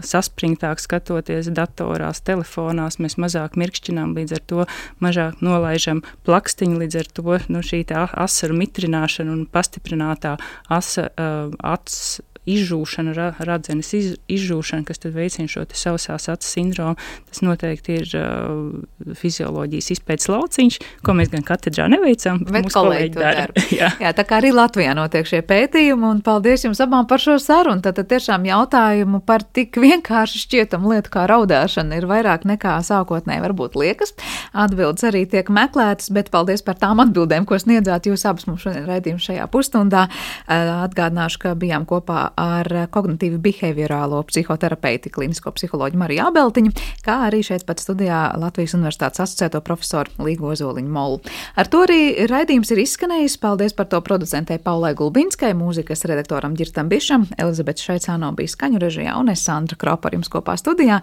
[0.04, 4.68] saspringtāk skatoties datorās, telefonās, mēs mazāk mirkšķinām, līdz ar to
[5.04, 10.38] mazāk nolaižam plakstiņu, līdz ar to nu, šī asaru mitrināšana un pastiprinātā
[10.70, 16.98] asa, uh, acs izžūšana, ra, radzenes iz, izžūšana, kas veicina šo sausās acu sindromu.
[17.30, 23.16] Tas noteikti ir uh, fizioloģijas izpētes lauciņš, ko mēs gan katedrā neveicam, bet mūsu kolēģi
[23.16, 23.48] dara.
[23.48, 23.66] dara.
[23.80, 23.92] Jā.
[24.04, 27.84] Jā, tā kā arī Latvijā notiek šie pētījumi, un paldies jums abām par šo sarunu.
[27.84, 33.44] Tad, tad tiešām jautājumu par tik vienkārši šķietamu lietu kā raudāšana ir vairāk nekā sākotnēji
[33.44, 34.16] varbūt liekas.
[34.54, 38.88] Atbildes arī tiek meklētas, bet paldies par tām atbildēm, ko sniedzāt jūs abas mums šodien
[38.90, 40.06] raidījuma šajā pusstundā.
[40.48, 46.74] Atgādināšu, ka bijām kopā ar kognitīvu behaviorālo psihoterapeiti, klinisko psiholoģu Mariju Abeltiņu,
[47.06, 51.22] kā arī šeit pat studijā Latvijas Universitātes asociēto profesoru Līgo Zoliņu Molu.
[51.60, 53.40] Ar to arī raidījums ir izskanējis.
[53.44, 59.18] Paldies par to producentei Paulai Gulbinskai, mūzikas redaktoram Girtam Bišam, Elizabete Šaicāno bija skaņu režijā
[59.20, 61.02] un es Sandra Kropa ar jums kopā studijā.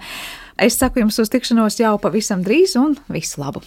[0.61, 3.59] Es saku jums uz tikšanos jau pavisam drīz un visu labu!